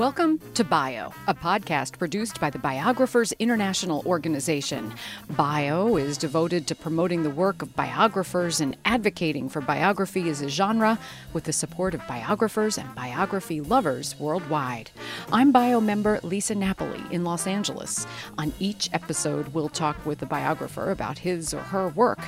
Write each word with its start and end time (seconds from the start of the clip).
Welcome 0.00 0.40
to 0.54 0.64
Bio, 0.64 1.12
a 1.26 1.34
podcast 1.34 1.98
produced 1.98 2.40
by 2.40 2.48
the 2.48 2.58
Biographers 2.58 3.32
International 3.32 4.02
Organization. 4.06 4.94
Bio 5.36 5.98
is 5.98 6.16
devoted 6.16 6.66
to 6.68 6.74
promoting 6.74 7.22
the 7.22 7.28
work 7.28 7.60
of 7.60 7.76
biographers 7.76 8.62
and 8.62 8.78
advocating 8.86 9.50
for 9.50 9.60
biography 9.60 10.30
as 10.30 10.40
a 10.40 10.48
genre 10.48 10.98
with 11.34 11.44
the 11.44 11.52
support 11.52 11.92
of 11.92 12.00
biographers 12.08 12.78
and 12.78 12.94
biography 12.94 13.60
lovers 13.60 14.18
worldwide. 14.18 14.90
I'm 15.32 15.52
Bio 15.52 15.82
member 15.82 16.18
Lisa 16.22 16.54
Napoli 16.54 17.04
in 17.10 17.22
Los 17.22 17.46
Angeles. 17.46 18.06
On 18.38 18.54
each 18.58 18.88
episode, 18.94 19.48
we'll 19.48 19.68
talk 19.68 20.06
with 20.06 20.22
a 20.22 20.26
biographer 20.26 20.90
about 20.90 21.18
his 21.18 21.52
or 21.52 21.60
her 21.60 21.88
work. 21.88 22.20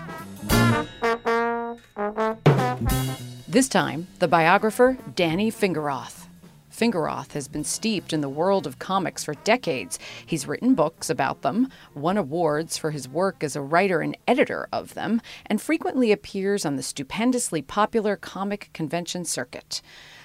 This 3.52 3.68
time, 3.68 4.06
the 4.18 4.28
biographer 4.28 4.96
Danny 5.14 5.52
Fingeroth. 5.52 6.26
Fingeroth 6.70 7.32
has 7.32 7.48
been 7.48 7.64
steeped 7.64 8.14
in 8.14 8.22
the 8.22 8.30
world 8.30 8.66
of 8.66 8.78
comics 8.78 9.24
for 9.24 9.34
decades. 9.34 9.98
He's 10.24 10.48
written 10.48 10.74
books 10.74 11.10
about 11.10 11.42
them, 11.42 11.68
won 11.94 12.16
awards 12.16 12.78
for 12.78 12.92
his 12.92 13.06
work 13.06 13.44
as 13.44 13.54
a 13.54 13.60
writer 13.60 14.00
and 14.00 14.16
editor 14.26 14.68
of 14.72 14.94
them, 14.94 15.20
and 15.44 15.60
frequently 15.60 16.12
appears 16.12 16.64
on 16.64 16.76
the 16.76 16.82
stupendously 16.82 17.60
popular 17.60 18.16
comic 18.16 18.70
convention 18.72 19.26
circuit. 19.26 19.82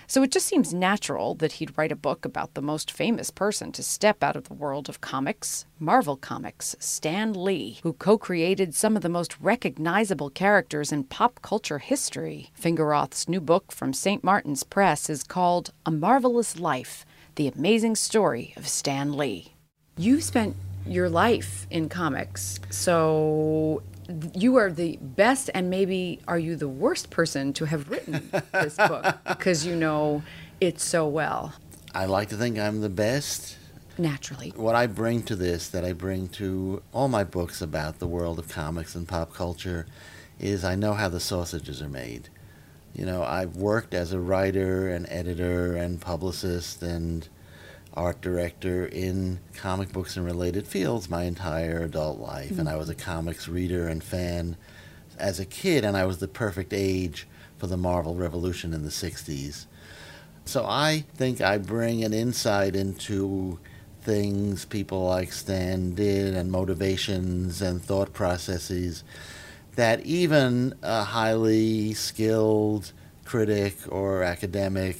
So 0.09 0.23
it 0.23 0.31
just 0.31 0.47
seems 0.47 0.73
natural 0.73 1.35
that 1.35 1.53
he'd 1.53 1.77
write 1.77 1.91
a 1.91 1.95
book 1.95 2.23
about 2.23 2.53
the 2.53 2.61
most 2.61 2.89
famous 2.89 3.29
person 3.29 3.73
to 3.73 3.83
step 3.83 4.23
out 4.23 4.37
of 4.37 4.47
the 4.47 4.53
world 4.53 4.87
of 4.87 5.01
comics, 5.01 5.65
Marvel 5.79 6.15
Comics, 6.15 6.77
Stan 6.79 7.33
Lee, 7.33 7.79
who 7.83 7.91
co 7.91 8.17
created 8.17 8.73
some 8.73 8.95
of 8.95 9.01
the 9.01 9.09
most 9.09 9.37
recognizable 9.41 10.29
characters 10.29 10.93
in 10.93 11.03
pop 11.03 11.41
culture 11.41 11.79
history. 11.79 12.51
Fingeroth's 12.57 13.27
new 13.27 13.41
book 13.41 13.69
from 13.73 13.91
St. 13.91 14.23
Martin's 14.23 14.63
Press 14.63 15.09
is 15.09 15.23
called 15.23 15.73
A 15.85 15.91
Marvelous 15.91 16.57
Life 16.57 17.05
The 17.35 17.49
Amazing 17.49 17.97
Story 17.97 18.53
of 18.55 18.65
Stan 18.65 19.17
Lee. 19.17 19.55
You 19.97 20.21
spent 20.21 20.55
your 20.85 21.09
life 21.09 21.67
in 21.69 21.89
comics, 21.89 22.61
so 22.69 23.83
you 24.33 24.55
are 24.55 24.71
the 24.71 24.97
best 25.01 25.49
and 25.53 25.69
maybe 25.69 26.19
are 26.27 26.39
you 26.39 26.55
the 26.55 26.67
worst 26.67 27.09
person 27.09 27.53
to 27.53 27.65
have 27.65 27.89
written 27.89 28.29
this 28.53 28.75
book 28.77 29.17
because 29.27 29.65
you 29.65 29.75
know 29.75 30.23
it 30.61 30.79
so 30.79 31.07
well? 31.07 31.53
I 31.93 32.05
like 32.05 32.29
to 32.29 32.37
think 32.37 32.57
i'm 32.57 32.81
the 32.81 32.89
best. 32.89 33.57
Naturally. 33.97 34.53
What 34.55 34.75
i 34.75 34.87
bring 34.87 35.23
to 35.23 35.35
this 35.35 35.69
that 35.69 35.83
i 35.83 35.93
bring 35.93 36.27
to 36.29 36.81
all 36.93 37.07
my 37.07 37.23
books 37.23 37.61
about 37.61 37.99
the 37.99 38.07
world 38.07 38.39
of 38.39 38.47
comics 38.47 38.95
and 38.95 39.07
pop 39.07 39.33
culture 39.33 39.87
is 40.39 40.63
i 40.63 40.75
know 40.75 40.93
how 40.93 41.09
the 41.09 41.19
sausages 41.19 41.81
are 41.81 41.89
made. 41.89 42.29
You 42.93 43.05
know 43.05 43.23
i've 43.23 43.55
worked 43.55 43.93
as 43.93 44.13
a 44.13 44.19
writer 44.19 44.89
and 44.89 45.05
editor 45.09 45.75
and 45.75 45.99
publicist 45.99 46.81
and 46.81 47.27
art 47.97 48.21
director 48.21 48.85
in 48.85 49.39
comic 49.55 49.91
books 49.91 50.15
and 50.15 50.25
related 50.25 50.67
fields 50.67 51.09
my 51.09 51.23
entire 51.23 51.81
adult 51.81 52.19
life. 52.19 52.51
Mm-hmm. 52.51 52.61
And 52.61 52.69
I 52.69 52.75
was 52.77 52.89
a 52.89 52.95
comics 52.95 53.47
reader 53.47 53.87
and 53.87 54.03
fan 54.03 54.55
as 55.17 55.39
a 55.39 55.45
kid, 55.45 55.83
and 55.83 55.97
I 55.97 56.05
was 56.05 56.19
the 56.19 56.27
perfect 56.27 56.73
age 56.73 57.27
for 57.57 57.67
the 57.67 57.77
Marvel 57.77 58.15
Revolution 58.15 58.73
in 58.73 58.83
the 58.83 58.89
60s. 58.89 59.65
So 60.45 60.65
I 60.65 61.03
think 61.15 61.41
I 61.41 61.57
bring 61.57 62.03
an 62.03 62.13
insight 62.13 62.75
into 62.75 63.59
things 64.01 64.63
people 64.63 65.05
like 65.05 65.33
Stan 65.33 65.93
did 65.93 66.33
and 66.33 66.49
motivations 66.49 67.61
and 67.61 67.83
thought 67.83 68.13
processes 68.13 69.03
that 69.75 70.05
even 70.05 70.73
a 70.81 71.03
highly 71.03 71.93
skilled 71.93 72.93
critic 73.25 73.75
or 73.89 74.23
academic 74.23 74.97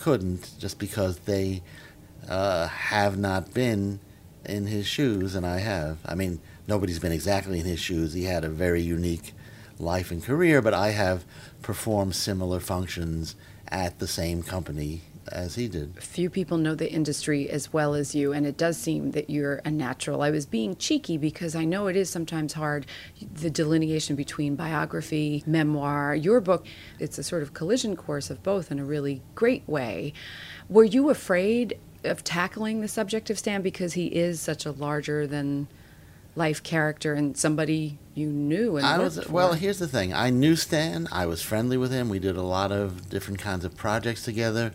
couldn't 0.00 0.58
just 0.58 0.80
because 0.80 1.18
they 1.20 1.62
uh, 2.28 2.68
have 2.68 3.18
not 3.18 3.52
been 3.54 4.00
in 4.44 4.66
his 4.66 4.86
shoes, 4.86 5.34
and 5.34 5.46
I 5.46 5.58
have. 5.58 5.98
I 6.04 6.14
mean, 6.14 6.40
nobody's 6.66 6.98
been 6.98 7.12
exactly 7.12 7.60
in 7.60 7.66
his 7.66 7.80
shoes. 7.80 8.12
He 8.12 8.24
had 8.24 8.44
a 8.44 8.48
very 8.48 8.82
unique 8.82 9.32
life 9.78 10.10
and 10.10 10.22
career, 10.22 10.62
but 10.62 10.74
I 10.74 10.90
have 10.90 11.24
performed 11.62 12.14
similar 12.14 12.60
functions 12.60 13.36
at 13.68 13.98
the 13.98 14.06
same 14.06 14.42
company 14.42 15.02
as 15.30 15.54
he 15.54 15.68
did. 15.68 16.02
Few 16.02 16.28
people 16.28 16.58
know 16.58 16.74
the 16.74 16.90
industry 16.90 17.48
as 17.48 17.72
well 17.72 17.94
as 17.94 18.14
you, 18.14 18.32
and 18.32 18.44
it 18.44 18.56
does 18.56 18.76
seem 18.76 19.12
that 19.12 19.30
you're 19.30 19.60
a 19.64 19.70
natural. 19.70 20.22
I 20.22 20.30
was 20.30 20.46
being 20.46 20.76
cheeky 20.76 21.16
because 21.16 21.54
I 21.54 21.64
know 21.64 21.86
it 21.86 21.96
is 21.96 22.10
sometimes 22.10 22.54
hard 22.54 22.86
the 23.32 23.50
delineation 23.50 24.16
between 24.16 24.56
biography, 24.56 25.42
memoir. 25.46 26.14
Your 26.14 26.40
book, 26.40 26.66
it's 26.98 27.18
a 27.18 27.22
sort 27.22 27.42
of 27.42 27.54
collision 27.54 27.96
course 27.96 28.30
of 28.30 28.42
both 28.42 28.70
in 28.70 28.78
a 28.78 28.84
really 28.84 29.22
great 29.34 29.66
way. 29.68 30.12
Were 30.68 30.84
you 30.84 31.08
afraid 31.08 31.78
of 32.04 32.24
tackling 32.24 32.80
the 32.80 32.88
subject 32.88 33.30
of 33.30 33.38
Stan 33.38 33.62
because 33.62 33.94
he 33.94 34.06
is 34.06 34.40
such 34.40 34.66
a 34.66 34.72
larger 34.72 35.26
than 35.26 35.68
life 36.34 36.62
character 36.62 37.12
and 37.12 37.36
somebody 37.36 37.98
you 38.14 38.26
knew 38.26 38.78
and 38.78 38.86
I 38.86 38.98
was 38.98 39.28
well 39.28 39.52
here's 39.52 39.78
the 39.78 39.88
thing. 39.88 40.14
I 40.14 40.30
knew 40.30 40.56
Stan. 40.56 41.08
I 41.12 41.26
was 41.26 41.42
friendly 41.42 41.76
with 41.76 41.92
him. 41.92 42.08
We 42.08 42.18
did 42.18 42.36
a 42.36 42.42
lot 42.42 42.72
of 42.72 43.10
different 43.10 43.38
kinds 43.38 43.64
of 43.64 43.76
projects 43.76 44.24
together. 44.24 44.72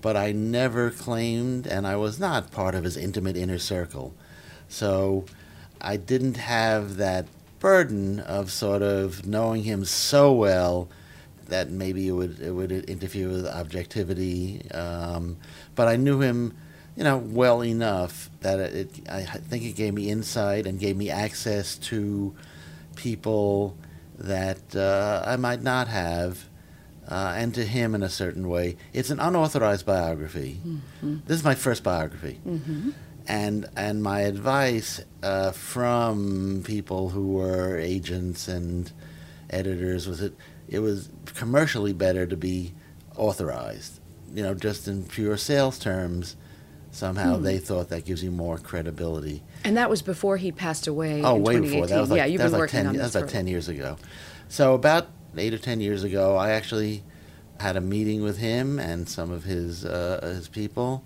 But 0.00 0.16
I 0.16 0.32
never 0.32 0.90
claimed 0.90 1.66
and 1.66 1.86
I 1.86 1.96
was 1.96 2.18
not 2.20 2.50
part 2.50 2.74
of 2.74 2.84
his 2.84 2.96
intimate 2.96 3.36
inner 3.36 3.58
circle. 3.58 4.14
So 4.68 5.24
I 5.80 5.96
didn't 5.96 6.36
have 6.36 6.96
that 6.96 7.26
burden 7.58 8.20
of 8.20 8.50
sort 8.50 8.82
of 8.82 9.26
knowing 9.26 9.62
him 9.62 9.84
so 9.84 10.32
well 10.32 10.88
that 11.48 11.70
maybe 11.70 12.08
it 12.08 12.12
would 12.12 12.40
it 12.40 12.50
would 12.50 12.72
interfere 12.72 13.28
with 13.28 13.46
objectivity. 13.46 14.68
Um, 14.70 15.36
but 15.74 15.88
I 15.88 15.96
knew 15.96 16.20
him 16.20 16.54
you 16.96 17.04
know, 17.04 17.16
well 17.16 17.62
enough 17.62 18.30
that 18.40 18.60
it, 18.60 18.90
I 19.10 19.22
think 19.22 19.64
it 19.64 19.74
gave 19.74 19.94
me 19.94 20.10
insight 20.10 20.66
and 20.66 20.78
gave 20.78 20.96
me 20.96 21.10
access 21.10 21.76
to 21.76 22.34
people 22.94 23.76
that 24.18 24.76
uh, 24.76 25.22
I 25.26 25.36
might 25.36 25.62
not 25.62 25.88
have, 25.88 26.44
uh, 27.08 27.34
and 27.36 27.52
to 27.54 27.64
him 27.64 27.94
in 27.94 28.02
a 28.02 28.08
certain 28.08 28.48
way. 28.48 28.76
It's 28.92 29.10
an 29.10 29.18
unauthorized 29.18 29.84
biography. 29.84 30.60
Mm-hmm. 30.64 31.16
This 31.26 31.38
is 31.38 31.44
my 31.44 31.54
first 31.54 31.82
biography. 31.82 32.40
Mm-hmm. 32.46 32.90
And, 33.26 33.66
and 33.76 34.02
my 34.02 34.20
advice 34.20 35.00
uh, 35.22 35.50
from 35.50 36.62
people 36.64 37.10
who 37.10 37.32
were 37.32 37.78
agents 37.78 38.48
and 38.48 38.92
editors 39.50 40.06
was 40.06 40.20
that 40.20 40.34
it 40.68 40.78
was 40.78 41.08
commercially 41.26 41.92
better 41.92 42.26
to 42.26 42.36
be 42.36 42.72
authorized. 43.16 44.00
You 44.32 44.42
know, 44.42 44.54
just 44.54 44.86
in 44.88 45.04
pure 45.04 45.36
sales 45.36 45.78
terms, 45.78 46.36
somehow 46.94 47.36
hmm. 47.36 47.42
they 47.42 47.58
thought 47.58 47.88
that 47.88 48.04
gives 48.04 48.22
you 48.22 48.30
more 48.30 48.58
credibility. 48.58 49.42
And 49.64 49.76
that 49.76 49.90
was 49.90 50.02
before 50.02 50.36
he 50.36 50.52
passed 50.52 50.86
away. 50.86 51.22
Oh, 51.22 51.36
way 51.36 51.60
before 51.60 51.86
that 51.86 52.00
was 52.00 52.10
like, 52.10 52.18
yeah, 52.18 52.26
you've 52.26 52.40
been 52.40 52.52
like 52.52 52.58
working 52.58 52.78
10, 52.78 52.86
on 52.86 52.92
this. 52.94 53.12
That 53.12 53.20
was 53.20 53.24
like 53.26 53.32
ten 53.32 53.46
years 53.46 53.68
ago. 53.68 53.96
So 54.48 54.74
about 54.74 55.08
eight 55.36 55.52
or 55.52 55.58
ten 55.58 55.80
years 55.80 56.04
ago, 56.04 56.36
I 56.36 56.50
actually 56.50 57.02
had 57.60 57.76
a 57.76 57.80
meeting 57.80 58.22
with 58.22 58.38
him 58.38 58.78
and 58.78 59.08
some 59.08 59.30
of 59.30 59.44
his 59.44 59.84
uh, 59.84 60.20
his 60.22 60.48
people, 60.48 61.04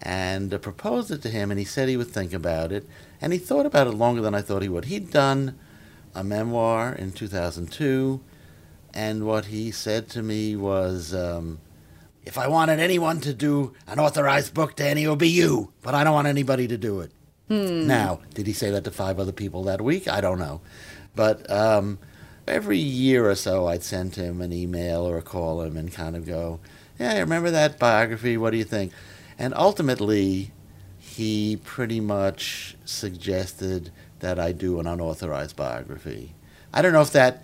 and 0.00 0.52
uh, 0.52 0.58
proposed 0.58 1.10
it 1.10 1.22
to 1.22 1.28
him, 1.28 1.50
and 1.50 1.58
he 1.58 1.64
said 1.64 1.88
he 1.88 1.96
would 1.96 2.10
think 2.10 2.32
about 2.32 2.72
it, 2.72 2.86
and 3.20 3.32
he 3.32 3.38
thought 3.38 3.66
about 3.66 3.86
it 3.86 3.92
longer 3.92 4.20
than 4.20 4.34
I 4.34 4.42
thought 4.42 4.62
he 4.62 4.68
would. 4.68 4.86
He'd 4.86 5.10
done 5.10 5.58
a 6.14 6.22
memoir 6.22 6.92
in 6.92 7.12
2002, 7.12 8.20
and 8.92 9.26
what 9.26 9.46
he 9.46 9.70
said 9.70 10.08
to 10.10 10.22
me 10.22 10.56
was. 10.56 11.14
Um, 11.14 11.60
if 12.24 12.38
I 12.38 12.46
wanted 12.48 12.78
anyone 12.78 13.20
to 13.20 13.34
do 13.34 13.74
an 13.86 13.98
authorized 13.98 14.54
book, 14.54 14.76
Danny, 14.76 15.04
it 15.04 15.08
would 15.08 15.18
be 15.18 15.28
you. 15.28 15.72
But 15.82 15.94
I 15.94 16.04
don't 16.04 16.14
want 16.14 16.28
anybody 16.28 16.68
to 16.68 16.78
do 16.78 17.00
it. 17.00 17.10
Hmm. 17.48 17.86
Now, 17.86 18.20
did 18.34 18.46
he 18.46 18.52
say 18.52 18.70
that 18.70 18.84
to 18.84 18.90
five 18.90 19.18
other 19.18 19.32
people 19.32 19.64
that 19.64 19.80
week? 19.80 20.08
I 20.08 20.20
don't 20.20 20.38
know. 20.38 20.60
But 21.14 21.50
um, 21.50 21.98
every 22.46 22.78
year 22.78 23.28
or 23.28 23.34
so, 23.34 23.66
I'd 23.66 23.82
send 23.82 24.14
him 24.14 24.40
an 24.40 24.52
email 24.52 25.06
or 25.06 25.20
call 25.20 25.62
him 25.62 25.76
and 25.76 25.92
kind 25.92 26.16
of 26.16 26.26
go, 26.26 26.60
Yeah, 26.98 27.18
remember 27.18 27.50
that 27.50 27.78
biography? 27.78 28.36
What 28.36 28.50
do 28.50 28.56
you 28.56 28.64
think? 28.64 28.92
And 29.38 29.52
ultimately, 29.54 30.52
he 30.98 31.58
pretty 31.64 32.00
much 32.00 32.76
suggested 32.84 33.90
that 34.20 34.38
I 34.38 34.52
do 34.52 34.78
an 34.78 34.86
unauthorized 34.86 35.56
biography. 35.56 36.34
I 36.72 36.80
don't 36.80 36.92
know 36.92 37.02
if 37.02 37.12
that 37.12 37.42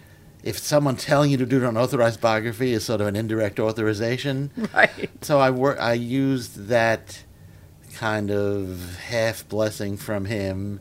if 0.48 0.58
someone 0.58 0.96
telling 0.96 1.30
you 1.30 1.36
to 1.36 1.44
do 1.44 1.58
an 1.58 1.64
unauthorized 1.64 2.22
biography 2.22 2.72
is 2.72 2.82
sort 2.82 3.02
of 3.02 3.06
an 3.06 3.14
indirect 3.16 3.60
authorization. 3.60 4.50
Right. 4.74 5.10
So 5.20 5.38
I 5.38 5.50
work. 5.50 5.78
I 5.78 5.92
used 5.92 6.68
that 6.68 7.22
kind 7.94 8.30
of 8.30 8.96
half 8.96 9.46
blessing 9.46 9.98
from 9.98 10.24
him. 10.24 10.80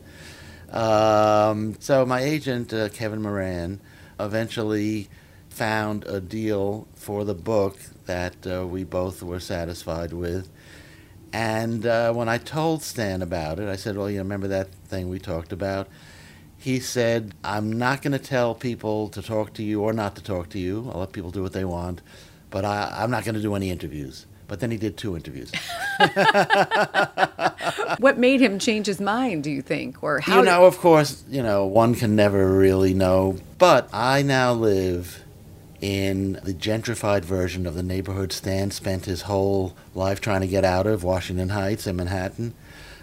Um, 0.70 1.76
so 1.80 2.06
my 2.06 2.20
agent 2.20 2.72
uh, 2.72 2.88
Kevin 2.88 3.20
Moran 3.20 3.80
eventually 4.18 5.08
found 5.50 6.06
a 6.06 6.18
deal 6.18 6.88
for 6.94 7.24
the 7.24 7.34
book 7.34 7.78
that 8.06 8.46
uh, 8.46 8.66
we 8.66 8.84
both 8.84 9.22
were 9.22 9.40
satisfied 9.40 10.14
with. 10.14 10.48
And 11.30 11.84
uh, 11.84 12.14
when 12.14 12.28
I 12.28 12.38
told 12.38 12.82
Stan 12.82 13.20
about 13.20 13.58
it, 13.58 13.68
I 13.68 13.76
said, 13.76 13.98
"Well, 13.98 14.10
you 14.10 14.18
remember 14.18 14.48
that 14.48 14.72
thing 14.86 15.10
we 15.10 15.18
talked 15.18 15.52
about?" 15.52 15.88
He 16.58 16.80
said, 16.80 17.34
I'm 17.44 17.78
not 17.78 18.02
going 18.02 18.12
to 18.12 18.18
tell 18.18 18.54
people 18.54 19.08
to 19.10 19.22
talk 19.22 19.52
to 19.54 19.62
you 19.62 19.82
or 19.82 19.92
not 19.92 20.16
to 20.16 20.22
talk 20.22 20.48
to 20.50 20.58
you. 20.58 20.90
I'll 20.92 21.00
let 21.00 21.12
people 21.12 21.30
do 21.30 21.42
what 21.42 21.52
they 21.52 21.64
want. 21.64 22.02
but 22.50 22.64
I, 22.64 22.92
I'm 22.96 23.10
not 23.10 23.24
going 23.24 23.34
to 23.36 23.42
do 23.42 23.54
any 23.54 23.70
interviews. 23.70 24.26
But 24.48 24.60
then 24.60 24.70
he 24.70 24.78
did 24.78 24.96
two 24.96 25.14
interviews. 25.14 25.52
what 27.98 28.16
made 28.16 28.40
him 28.40 28.58
change 28.58 28.86
his 28.86 28.98
mind, 28.98 29.44
do 29.44 29.50
you 29.50 29.60
think? 29.60 30.02
Or 30.02 30.20
how 30.20 30.38
You 30.38 30.44
know, 30.46 30.64
of 30.64 30.78
course, 30.78 31.22
you 31.28 31.42
know, 31.42 31.66
one 31.66 31.94
can 31.94 32.16
never 32.16 32.50
really 32.56 32.94
know. 32.94 33.36
But 33.58 33.90
I 33.92 34.22
now 34.22 34.54
live 34.54 35.22
in 35.82 36.40
the 36.42 36.54
gentrified 36.54 37.26
version 37.26 37.66
of 37.66 37.74
the 37.74 37.82
neighborhood 37.82 38.32
Stan 38.32 38.70
spent 38.70 39.04
his 39.04 39.22
whole 39.22 39.76
life 39.94 40.18
trying 40.20 40.40
to 40.40 40.46
get 40.46 40.64
out 40.64 40.86
of, 40.86 41.04
Washington 41.04 41.50
Heights 41.50 41.86
in 41.86 41.96
Manhattan. 41.96 42.54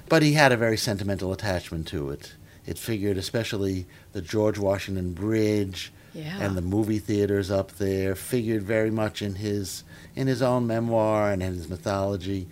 But 0.09 0.23
he 0.23 0.33
had 0.33 0.51
a 0.51 0.57
very 0.57 0.77
sentimental 0.77 1.31
attachment 1.31 1.85
to 1.89 2.09
it. 2.09 2.33
It 2.65 2.77
figured, 2.77 3.17
especially 3.17 3.85
the 4.13 4.21
George 4.21 4.57
Washington 4.57 5.13
Bridge 5.13 5.91
Yeah. 6.13 6.37
and 6.41 6.55
the 6.57 6.61
movie 6.61 6.99
theaters 6.99 7.51
up 7.51 7.73
there, 7.77 8.15
figured 8.15 8.63
very 8.63 8.89
much 8.91 9.21
in 9.21 9.35
his 9.35 9.83
in 10.15 10.27
his 10.27 10.41
own 10.41 10.65
memoir 10.65 11.31
and 11.31 11.43
in 11.43 11.53
his 11.55 11.67
mythology. 11.69 12.47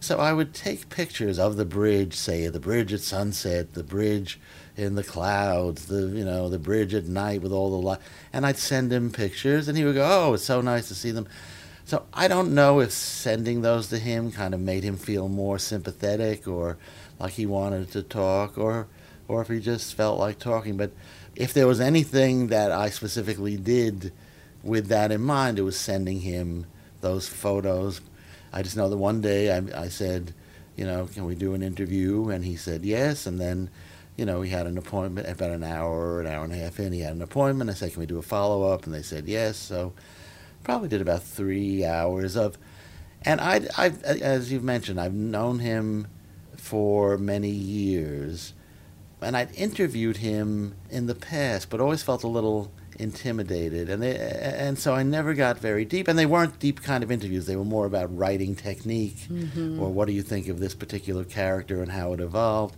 So 0.00 0.18
I 0.18 0.32
would 0.32 0.54
take 0.54 0.90
pictures 0.90 1.38
of 1.40 1.56
the 1.56 1.64
bridge, 1.64 2.14
say 2.14 2.46
the 2.48 2.60
bridge 2.60 2.92
at 2.92 3.00
sunset, 3.00 3.74
the 3.74 3.82
bridge 3.82 4.38
in 4.76 4.94
the 4.94 5.02
clouds, 5.02 5.86
the 5.86 6.02
you 6.06 6.24
know 6.24 6.48
the 6.48 6.58
bridge 6.58 6.94
at 6.94 7.06
night 7.06 7.42
with 7.42 7.50
all 7.50 7.70
the 7.70 7.84
light, 7.86 7.98
and 8.32 8.46
I'd 8.46 8.58
send 8.58 8.92
him 8.92 9.10
pictures, 9.10 9.66
and 9.66 9.76
he 9.76 9.84
would 9.84 9.96
go, 9.96 10.06
"Oh, 10.08 10.34
it's 10.34 10.44
so 10.44 10.60
nice 10.60 10.86
to 10.88 10.94
see 10.94 11.10
them." 11.10 11.26
So 11.84 12.04
I 12.12 12.28
don't 12.28 12.54
know 12.54 12.80
if 12.80 12.92
sending 12.92 13.62
those 13.62 13.88
to 13.88 13.98
him 13.98 14.30
kind 14.30 14.52
of 14.54 14.60
made 14.60 14.84
him 14.84 14.96
feel 14.98 15.26
more 15.28 15.58
sympathetic 15.58 16.46
or 16.46 16.76
like 17.18 17.32
he 17.32 17.46
wanted 17.46 17.90
to 17.92 18.02
talk, 18.02 18.56
or 18.58 18.86
or 19.28 19.42
if 19.42 19.48
he 19.48 19.60
just 19.60 19.94
felt 19.94 20.18
like 20.18 20.38
talking. 20.38 20.76
But 20.76 20.90
if 21.36 21.54
there 21.54 21.66
was 21.66 21.80
anything 21.80 22.48
that 22.48 22.72
I 22.72 22.90
specifically 22.90 23.56
did 23.56 24.12
with 24.62 24.88
that 24.88 25.12
in 25.12 25.20
mind, 25.20 25.58
it 25.58 25.62
was 25.62 25.78
sending 25.78 26.20
him 26.20 26.66
those 27.00 27.28
photos. 27.28 28.00
I 28.52 28.62
just 28.62 28.76
know 28.76 28.88
that 28.88 28.96
one 28.96 29.20
day 29.20 29.54
I, 29.54 29.82
I 29.82 29.88
said, 29.88 30.34
you 30.76 30.84
know, 30.84 31.06
can 31.12 31.24
we 31.24 31.34
do 31.34 31.54
an 31.54 31.62
interview? 31.62 32.30
And 32.30 32.44
he 32.44 32.56
said 32.56 32.84
yes. 32.84 33.26
And 33.26 33.38
then, 33.38 33.70
you 34.16 34.24
know, 34.24 34.42
he 34.42 34.50
had 34.50 34.66
an 34.66 34.78
appointment 34.78 35.28
about 35.28 35.50
an 35.50 35.62
hour, 35.62 36.20
an 36.20 36.26
hour 36.26 36.44
and 36.44 36.52
a 36.52 36.56
half 36.56 36.80
in. 36.80 36.92
He 36.92 37.00
had 37.00 37.14
an 37.14 37.22
appointment. 37.22 37.70
I 37.70 37.74
said, 37.74 37.92
can 37.92 38.00
we 38.00 38.06
do 38.06 38.18
a 38.18 38.22
follow 38.22 38.72
up? 38.72 38.84
And 38.84 38.94
they 38.94 39.02
said 39.02 39.28
yes. 39.28 39.56
So 39.56 39.92
probably 40.64 40.88
did 40.88 41.00
about 41.00 41.22
three 41.22 41.84
hours 41.84 42.36
of. 42.36 42.58
And 43.22 43.40
I, 43.40 43.62
I, 43.76 43.88
as 44.04 44.52
you've 44.52 44.62
mentioned, 44.62 45.00
I've 45.00 45.14
known 45.14 45.58
him 45.58 46.06
for 46.56 47.18
many 47.18 47.50
years, 47.50 48.52
and 49.20 49.36
I'd 49.36 49.54
interviewed 49.54 50.18
him 50.18 50.74
in 50.90 51.06
the 51.06 51.14
past, 51.14 51.70
but 51.70 51.80
always 51.80 52.02
felt 52.02 52.22
a 52.22 52.28
little 52.28 52.70
intimidated, 52.98 53.88
and 53.88 54.02
they, 54.02 54.16
and 54.16 54.78
so 54.78 54.94
I 54.94 55.02
never 55.02 55.34
got 55.34 55.58
very 55.58 55.84
deep. 55.84 56.08
And 56.08 56.18
they 56.18 56.26
weren't 56.26 56.58
deep 56.58 56.82
kind 56.82 57.02
of 57.02 57.10
interviews; 57.10 57.46
they 57.46 57.56
were 57.56 57.64
more 57.64 57.86
about 57.86 58.16
writing 58.16 58.54
technique, 58.54 59.26
mm-hmm. 59.28 59.80
or 59.80 59.90
what 59.90 60.06
do 60.06 60.12
you 60.12 60.22
think 60.22 60.48
of 60.48 60.58
this 60.60 60.74
particular 60.74 61.24
character 61.24 61.82
and 61.82 61.92
how 61.92 62.12
it 62.12 62.20
evolved. 62.20 62.76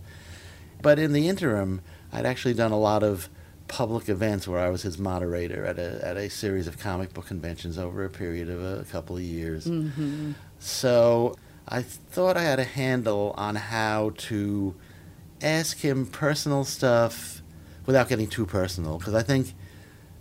But 0.81 0.99
in 0.99 1.13
the 1.13 1.27
interim, 1.27 1.81
I'd 2.11 2.25
actually 2.25 2.53
done 2.53 2.71
a 2.71 2.79
lot 2.79 3.03
of 3.03 3.29
public 3.67 4.09
events 4.09 4.47
where 4.47 4.59
I 4.59 4.69
was 4.69 4.81
his 4.81 4.97
moderator 4.97 5.65
at 5.65 5.79
a 5.79 6.05
at 6.05 6.17
a 6.17 6.29
series 6.29 6.67
of 6.67 6.77
comic 6.77 7.13
book 7.13 7.27
conventions 7.27 7.77
over 7.77 8.03
a 8.03 8.09
period 8.09 8.49
of 8.49 8.63
a 8.63 8.83
couple 8.85 9.15
of 9.15 9.23
years. 9.23 9.65
Mm-hmm. 9.65 10.33
So 10.59 11.35
I 11.67 11.81
thought 11.81 12.35
I 12.35 12.43
had 12.43 12.59
a 12.59 12.65
handle 12.65 13.33
on 13.37 13.55
how 13.55 14.11
to 14.17 14.75
ask 15.41 15.79
him 15.79 16.05
personal 16.05 16.63
stuff 16.63 17.41
without 17.85 18.09
getting 18.09 18.27
too 18.27 18.45
personal 18.45 18.97
because 18.97 19.13
I 19.13 19.23
think 19.23 19.53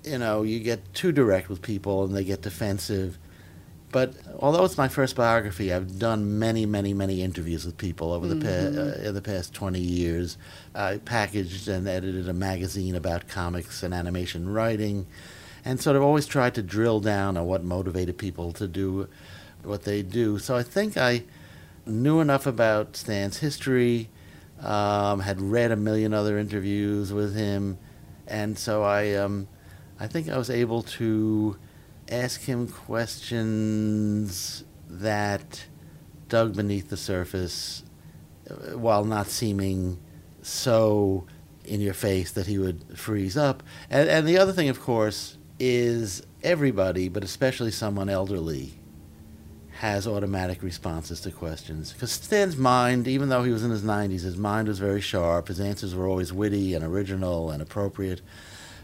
you 0.04 0.18
know 0.18 0.42
you 0.42 0.60
get 0.60 0.94
too 0.94 1.12
direct 1.12 1.48
with 1.48 1.62
people 1.62 2.04
and 2.04 2.14
they 2.14 2.24
get 2.24 2.42
defensive. 2.42 3.18
But 3.92 4.14
although 4.38 4.64
it's 4.64 4.78
my 4.78 4.86
first 4.86 5.16
biography, 5.16 5.72
I've 5.72 5.98
done 5.98 6.38
many, 6.38 6.64
many, 6.64 6.94
many 6.94 7.22
interviews 7.22 7.66
with 7.66 7.76
people 7.76 8.12
over 8.12 8.28
the 8.28 8.36
pa- 8.36 8.80
uh, 8.80 9.08
in 9.08 9.14
the 9.14 9.22
past 9.22 9.52
twenty 9.52 9.80
years. 9.80 10.38
I 10.74 10.98
packaged 10.98 11.66
and 11.66 11.88
edited 11.88 12.28
a 12.28 12.32
magazine 12.32 12.94
about 12.94 13.26
comics 13.26 13.82
and 13.82 13.92
animation 13.92 14.48
writing, 14.52 15.06
and 15.64 15.80
sort 15.80 15.96
of 15.96 16.02
always 16.02 16.26
tried 16.26 16.54
to 16.54 16.62
drill 16.62 17.00
down 17.00 17.36
on 17.36 17.46
what 17.46 17.64
motivated 17.64 18.16
people 18.16 18.52
to 18.52 18.68
do 18.68 19.08
what 19.64 19.82
they 19.82 20.02
do. 20.02 20.38
So 20.38 20.56
I 20.56 20.62
think 20.62 20.96
I 20.96 21.24
knew 21.84 22.20
enough 22.20 22.46
about 22.46 22.96
Stan's 22.96 23.38
history, 23.38 24.08
um, 24.60 25.20
had 25.20 25.40
read 25.40 25.70
a 25.70 25.76
million 25.76 26.14
other 26.14 26.38
interviews 26.38 27.12
with 27.12 27.34
him, 27.34 27.78
and 28.26 28.58
so 28.58 28.82
I, 28.82 29.14
um, 29.14 29.48
I 29.98 30.06
think 30.06 30.28
I 30.28 30.38
was 30.38 30.50
able 30.50 30.82
to 30.82 31.56
ask 32.10 32.42
him 32.42 32.68
questions 32.68 34.64
that 34.88 35.64
dug 36.28 36.56
beneath 36.56 36.90
the 36.90 36.96
surface, 36.96 37.84
uh, 38.48 38.78
while 38.78 39.04
not 39.04 39.26
seeming 39.26 39.98
so 40.42 41.26
in 41.64 41.80
your 41.80 41.94
face 41.94 42.32
that 42.32 42.46
he 42.46 42.58
would 42.58 42.98
freeze 42.98 43.36
up. 43.36 43.62
And, 43.90 44.08
and 44.08 44.26
the 44.26 44.38
other 44.38 44.52
thing, 44.52 44.68
of 44.68 44.80
course, 44.80 45.36
is 45.58 46.22
everybody, 46.42 47.08
but 47.08 47.22
especially 47.22 47.70
someone 47.70 48.08
elderly, 48.08 48.79
has 49.80 50.06
automatic 50.06 50.62
responses 50.62 51.22
to 51.22 51.30
questions. 51.30 51.90
Because 51.90 52.12
Stan's 52.12 52.58
mind, 52.58 53.08
even 53.08 53.30
though 53.30 53.44
he 53.44 53.50
was 53.50 53.64
in 53.64 53.70
his 53.70 53.80
90s, 53.82 54.20
his 54.20 54.36
mind 54.36 54.68
was 54.68 54.78
very 54.78 55.00
sharp. 55.00 55.48
His 55.48 55.58
answers 55.58 55.94
were 55.94 56.06
always 56.06 56.34
witty 56.34 56.74
and 56.74 56.84
original 56.84 57.50
and 57.50 57.62
appropriate. 57.62 58.20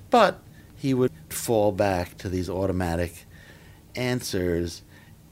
But 0.08 0.40
he 0.74 0.94
would 0.94 1.12
fall 1.28 1.70
back 1.70 2.16
to 2.16 2.30
these 2.30 2.48
automatic 2.48 3.26
answers. 3.94 4.80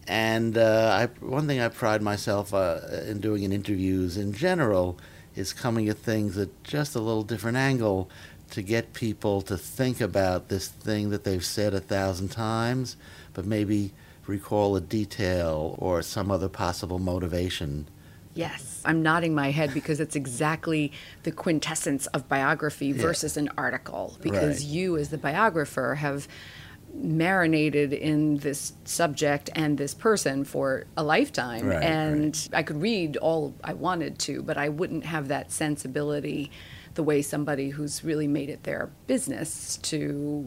And 0.07 0.59
uh, 0.59 1.09
I, 1.09 1.25
one 1.25 1.47
thing 1.47 1.61
I 1.61 1.69
pride 1.69 2.03
myself 2.03 2.53
uh, 2.53 2.81
in 3.07 3.21
doing 3.21 3.43
in 3.43 3.51
interviews 3.51 4.19
in 4.19 4.35
general 4.35 4.99
is 5.35 5.55
coming 5.55 5.89
at 5.89 5.97
things 5.97 6.37
at 6.37 6.51
just 6.63 6.95
a 6.95 7.01
little 7.01 7.23
different 7.23 7.57
angle 7.57 8.11
to 8.51 8.61
get 8.61 8.93
people 8.93 9.41
to 9.41 9.57
think 9.57 10.03
about 10.03 10.51
this 10.51 10.69
thing 10.69 11.09
that 11.09 11.25
they've 11.25 11.43
said 11.43 11.73
a 11.73 11.81
thousand 11.81 12.29
times, 12.29 12.99
but 13.33 13.47
maybe 13.47 13.95
recall 14.27 14.77
a 14.77 14.81
detail 14.81 15.77
or 15.79 16.03
some 16.03 16.31
other 16.31 16.49
possible 16.49 16.99
motivation. 16.99 17.89
Yes. 18.35 18.83
I'm 18.85 19.03
nodding 19.03 19.35
my 19.35 19.51
head 19.53 19.73
because 19.73 20.01
it's 20.01 20.17
exactly 20.17 20.93
the 21.23 21.31
quintessence 21.31 22.07
of 22.09 22.29
biography 22.29 22.93
versus 22.93 23.37
an 23.37 23.49
article. 23.57 24.19
Because 24.21 24.65
Right. 24.65 24.73
you, 24.73 24.97
as 24.97 25.11
the 25.11 25.19
biographer, 25.19 25.97
have 25.97 26.27
marinated 26.93 27.93
in 27.93 28.39
this 28.39 28.73
subject 28.85 29.51
and 29.55 29.79
this 29.79 29.95
person 29.95 30.45
for 30.45 30.85
a 30.97 31.03
lifetime. 31.03 31.67
Right, 31.67 31.83
and 31.83 32.49
I 32.53 32.63
could 32.63 32.81
read 32.81 33.17
all 33.17 33.55
I 33.65 33.73
wanted 33.75 34.19
to, 34.21 34.43
but 34.43 34.57
I 34.57 34.69
wouldn't 34.69 35.05
have 35.05 35.29
that 35.29 35.51
sensibility 35.51 36.51
the 36.95 37.03
way 37.03 37.23
somebody 37.23 37.71
who's 37.71 38.05
really 38.05 38.29
made 38.29 38.49
it 38.49 38.63
their 38.63 38.91
business 39.07 39.77
to 39.79 40.47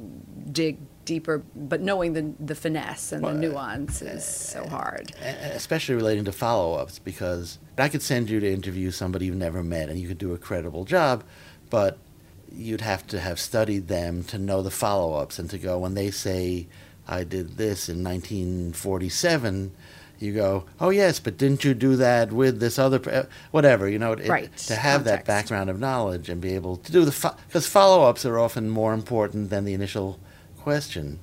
dig 0.51 0.77
deeper, 1.05 1.43
but 1.55 1.81
knowing 1.81 2.13
the, 2.13 2.33
the 2.39 2.55
finesse 2.55 3.11
and 3.11 3.23
the 3.23 3.33
nuance 3.33 4.01
is 4.01 4.23
eh, 4.23 4.61
so 4.61 4.67
hard. 4.67 5.11
e- 5.21 5.25
especially 5.53 5.95
relating 5.95 6.25
to 6.25 6.31
follow-ups 6.31 6.99
because 6.99 7.59
I 7.77 7.89
could 7.89 8.01
send 8.01 8.29
you 8.29 8.39
to 8.39 8.51
interview 8.51 8.91
somebody 8.91 9.25
you've 9.25 9.35
never 9.35 9.63
met 9.63 9.89
and 9.89 9.99
you 9.99 10.07
could 10.07 10.17
do 10.17 10.33
a 10.33 10.37
credible 10.37 10.85
job, 10.85 11.23
but 11.69 11.97
you'd 12.51 12.81
have 12.81 13.05
to 13.07 13.19
have 13.19 13.39
studied 13.39 13.87
them 13.87 14.23
to 14.25 14.37
know 14.37 14.61
the 14.61 14.71
follow-ups 14.71 15.39
and 15.39 15.49
to 15.49 15.57
go 15.57 15.77
when 15.79 15.93
they 15.93 16.11
say 16.11 16.67
I 17.07 17.23
did 17.23 17.57
this 17.57 17.87
in 17.89 18.03
1947 18.03 19.71
you 20.19 20.33
go 20.33 20.65
oh 20.79 20.89
yes 20.89 21.19
but 21.19 21.37
didn't 21.37 21.63
you 21.63 21.73
do 21.73 21.95
that 21.95 22.31
with 22.31 22.59
this 22.59 22.77
other 22.79 22.99
pre-" 22.99 23.23
whatever 23.51 23.87
you 23.87 23.99
know 23.99 24.13
it, 24.13 24.27
Right, 24.27 24.55
to 24.57 24.75
have 24.75 25.03
that 25.05 25.25
background 25.25 25.69
of 25.69 25.79
knowledge 25.79 26.29
and 26.29 26.41
be 26.41 26.55
able 26.55 26.77
to 26.77 26.91
do 26.91 27.05
the 27.05 27.33
because 27.47 27.67
follow-ups 27.67 28.25
are 28.25 28.39
often 28.39 28.69
more 28.69 28.93
important 28.93 29.49
than 29.49 29.65
the 29.65 29.73
initial 29.73 30.19
question 30.57 31.19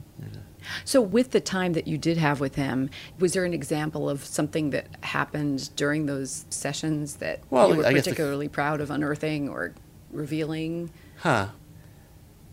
So, 0.84 0.98
with 1.00 1.32
the 1.32 1.40
time 1.40 1.74
that 1.74 1.86
you 1.86 1.98
did 1.98 2.16
have 2.16 2.40
with 2.40 2.54
him, 2.54 2.88
was 3.18 3.34
there 3.34 3.44
an 3.44 3.52
example 3.52 4.08
of 4.08 4.24
something 4.24 4.70
that 4.70 4.86
happened 5.02 5.68
during 5.76 6.06
those 6.06 6.46
sessions 6.48 7.16
that 7.16 7.40
Well, 7.50 7.68
you 7.68 7.76
were 7.76 7.86
I 7.86 7.92
guess 7.92 8.04
the- 8.04 8.12
particularly 8.12 8.48
proud 8.48 8.80
of 8.80 8.90
unearthing 8.90 9.48
or 9.50 9.74
revealing? 10.10 10.90
Huh. 11.18 11.48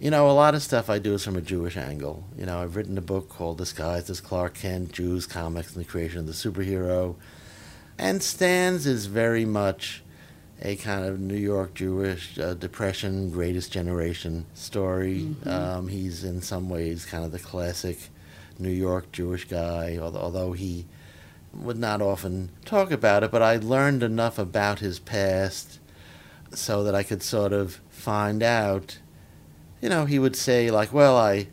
You 0.02 0.10
know, 0.10 0.28
a 0.28 0.34
lot 0.34 0.56
of 0.56 0.64
stuff 0.64 0.90
I 0.90 0.98
do 0.98 1.14
is 1.14 1.24
from 1.24 1.36
a 1.36 1.42
Jewish 1.42 1.78
angle. 1.78 2.24
You 2.36 2.48
know, 2.48 2.60
I've 2.60 2.76
written 2.76 2.98
a 2.98 3.02
book 3.02 3.30
called 3.30 3.60
Disguised 3.60 4.10
as 4.10 4.20
Clark 4.20 4.56
Kent 4.56 4.94
Jews, 4.94 5.28
Comics, 5.28 5.76
and 5.76 5.86
the 5.86 5.88
Creation 5.88 6.22
of 6.22 6.26
the 6.26 6.32
Superhero. 6.32 7.18
And 8.00 8.24
Stan's 8.24 8.88
is 8.88 9.06
very 9.06 9.46
much 9.46 10.02
a 10.60 10.76
kind 10.78 11.06
of 11.06 11.20
New 11.20 11.38
York 11.38 11.76
Jewish 11.76 12.40
uh, 12.40 12.56
Depression, 12.56 13.30
Greatest 13.30 13.72
Generation 13.72 14.48
story. 14.56 15.36
Um, 15.46 15.88
he's 15.88 16.24
in 16.24 16.42
some 16.42 16.68
ways 16.68 17.06
kind 17.06 17.24
of 17.24 17.32
the 17.32 17.38
classic 17.38 18.10
New 18.58 18.72
York 18.72 19.12
Jewish 19.12 19.48
guy, 19.48 20.00
although 20.02 20.54
he 20.54 20.88
would 21.54 21.78
not 21.78 22.02
often 22.02 22.50
talk 22.66 22.90
about 22.90 23.22
it. 23.22 23.30
But 23.30 23.44
I 23.44 23.58
learned 23.58 24.02
enough 24.02 24.40
about 24.40 24.80
his 24.80 24.98
past 24.98 25.78
so 26.56 26.84
that 26.86 26.96
I 26.96 27.04
could 27.04 27.22
sort 27.22 27.54
of 27.54 27.80
find 27.92 28.42
out. 28.42 28.98
You 29.82 29.90
know, 29.90 30.06
he 30.06 30.20
would 30.20 30.36
say 30.36 30.70
like, 30.72 30.94
"Well, 30.94 31.18
I 31.18 31.48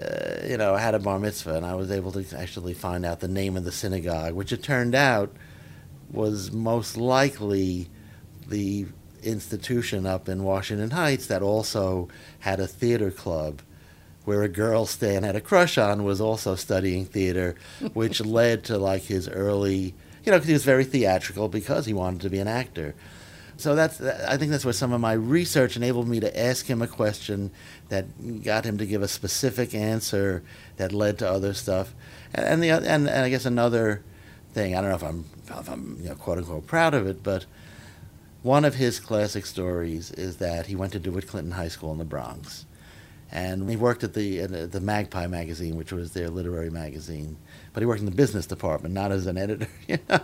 uh, 0.00 0.46
you 0.46 0.56
know, 0.56 0.74
I 0.74 0.80
had 0.80 0.94
a 0.94 0.98
bar 0.98 1.18
mitzvah, 1.18 1.54
and 1.54 1.66
I 1.66 1.74
was 1.74 1.90
able 1.90 2.12
to 2.12 2.24
actually 2.38 2.74
find 2.74 3.04
out 3.04 3.20
the 3.20 3.28
name 3.28 3.56
of 3.56 3.64
the 3.64 3.72
synagogue, 3.72 4.34
which 4.34 4.52
it 4.52 4.62
turned 4.62 4.94
out 4.94 5.34
was 6.10 6.52
most 6.52 6.96
likely 6.96 7.88
the 8.48 8.86
institution 9.22 10.06
up 10.06 10.28
in 10.28 10.44
Washington 10.44 10.90
Heights 10.90 11.26
that 11.26 11.42
also 11.42 12.08
had 12.40 12.60
a 12.60 12.66
theater 12.66 13.10
club 13.10 13.62
where 14.24 14.42
a 14.42 14.48
girl 14.48 14.86
Stan 14.86 15.22
had 15.24 15.36
a 15.36 15.40
crush 15.40 15.76
on 15.78 16.04
was 16.04 16.20
also 16.20 16.54
studying 16.54 17.04
theater, 17.04 17.56
which 17.92 18.20
led 18.20 18.64
to 18.64 18.78
like 18.78 19.02
his 19.02 19.28
early, 19.28 19.94
you 20.24 20.30
know, 20.30 20.38
because 20.38 20.46
he 20.46 20.52
was 20.52 20.64
very 20.64 20.84
theatrical 20.84 21.48
because 21.48 21.86
he 21.86 21.92
wanted 21.92 22.20
to 22.20 22.30
be 22.30 22.38
an 22.38 22.48
actor. 22.48 22.94
So 23.62 23.76
that's, 23.76 24.00
I 24.00 24.36
think 24.38 24.50
that's 24.50 24.64
where 24.64 24.72
some 24.72 24.92
of 24.92 25.00
my 25.00 25.12
research 25.12 25.76
enabled 25.76 26.08
me 26.08 26.18
to 26.18 26.38
ask 26.40 26.66
him 26.66 26.82
a 26.82 26.88
question 26.88 27.52
that 27.90 28.42
got 28.42 28.64
him 28.64 28.76
to 28.78 28.86
give 28.86 29.02
a 29.02 29.08
specific 29.08 29.72
answer 29.72 30.42
that 30.78 30.92
led 30.92 31.20
to 31.20 31.30
other 31.30 31.54
stuff. 31.54 31.94
And 32.34 32.60
the 32.60 32.70
and, 32.70 32.84
and 32.84 33.08
I 33.08 33.28
guess 33.28 33.46
another 33.46 34.02
thing, 34.52 34.74
I 34.74 34.80
don't 34.80 34.90
know 34.90 34.96
if 34.96 35.04
I'm 35.04 35.24
if 35.48 35.70
I'm 35.70 35.98
you 36.00 36.08
know, 36.08 36.16
quote 36.16 36.38
unquote 36.38 36.66
proud 36.66 36.92
of 36.92 37.06
it, 37.06 37.22
but 37.22 37.46
one 38.42 38.64
of 38.64 38.74
his 38.74 38.98
classic 38.98 39.46
stories 39.46 40.10
is 40.10 40.38
that 40.38 40.66
he 40.66 40.74
went 40.74 40.92
to 40.94 40.98
DeWitt 40.98 41.28
Clinton 41.28 41.52
High 41.52 41.68
School 41.68 41.92
in 41.92 41.98
the 41.98 42.04
Bronx, 42.04 42.66
and 43.30 43.70
he 43.70 43.76
worked 43.76 44.02
at 44.02 44.14
the 44.14 44.44
the 44.46 44.80
Magpie 44.80 45.28
magazine, 45.28 45.76
which 45.76 45.92
was 45.92 46.14
their 46.14 46.30
literary 46.30 46.70
magazine. 46.70 47.36
But 47.72 47.82
he 47.82 47.86
worked 47.86 48.00
in 48.00 48.06
the 48.06 48.10
business 48.10 48.44
department, 48.44 48.92
not 48.92 49.12
as 49.12 49.26
an 49.26 49.38
editor. 49.38 49.68
You 49.86 49.98
know? 50.08 50.20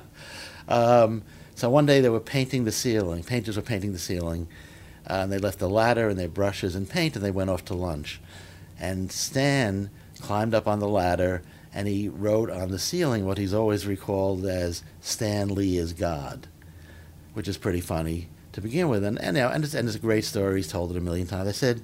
um, 0.66 1.22
so 1.58 1.68
one 1.68 1.86
day 1.86 2.00
they 2.00 2.08
were 2.08 2.20
painting 2.20 2.64
the 2.64 2.72
ceiling. 2.72 3.22
Painters 3.22 3.56
were 3.56 3.62
painting 3.62 3.92
the 3.92 3.98
ceiling, 3.98 4.48
uh, 5.08 5.20
and 5.22 5.32
they 5.32 5.38
left 5.38 5.58
the 5.58 5.68
ladder 5.68 6.08
and 6.08 6.18
their 6.18 6.28
brushes 6.28 6.74
and 6.74 6.88
paint, 6.88 7.16
and 7.16 7.24
they 7.24 7.30
went 7.30 7.50
off 7.50 7.64
to 7.66 7.74
lunch. 7.74 8.20
And 8.78 9.10
Stan 9.10 9.90
climbed 10.20 10.54
up 10.54 10.66
on 10.66 10.78
the 10.78 10.88
ladder 10.88 11.42
and 11.74 11.86
he 11.86 12.08
wrote 12.08 12.50
on 12.50 12.70
the 12.70 12.78
ceiling 12.78 13.24
what 13.26 13.38
he's 13.38 13.52
always 13.52 13.86
recalled 13.86 14.44
as 14.46 14.82
Stan 15.00 15.48
Lee 15.54 15.76
is 15.76 15.92
God 15.92 16.48
which 17.38 17.46
is 17.46 17.56
pretty 17.56 17.80
funny 17.80 18.28
to 18.50 18.60
begin 18.60 18.88
with. 18.88 19.04
And 19.04 19.16
and, 19.20 19.38
and, 19.38 19.62
it's, 19.62 19.72
and 19.72 19.86
it's 19.86 19.96
a 19.96 20.00
great 20.00 20.24
story. 20.24 20.56
He's 20.56 20.66
told 20.66 20.90
it 20.90 20.96
a 20.96 21.00
million 21.00 21.28
times. 21.28 21.48
I 21.48 21.52
said, 21.52 21.82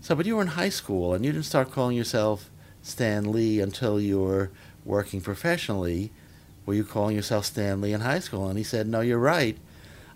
so, 0.00 0.16
but 0.16 0.26
you 0.26 0.34
were 0.34 0.42
in 0.42 0.48
high 0.48 0.70
school 0.70 1.14
and 1.14 1.24
you 1.24 1.30
didn't 1.30 1.44
start 1.44 1.70
calling 1.70 1.96
yourself 1.96 2.50
Stan 2.82 3.30
Lee 3.30 3.60
until 3.60 4.00
you 4.00 4.20
were 4.20 4.50
working 4.84 5.20
professionally. 5.20 6.10
Were 6.66 6.74
you 6.74 6.84
calling 6.84 7.16
yourself 7.16 7.46
Stan 7.46 7.80
Lee 7.80 7.92
in 7.92 8.00
high 8.02 8.20
school? 8.20 8.48
And 8.48 8.56
he 8.56 8.64
said, 8.64 8.86
no, 8.86 9.00
you're 9.00 9.18
right. 9.18 9.56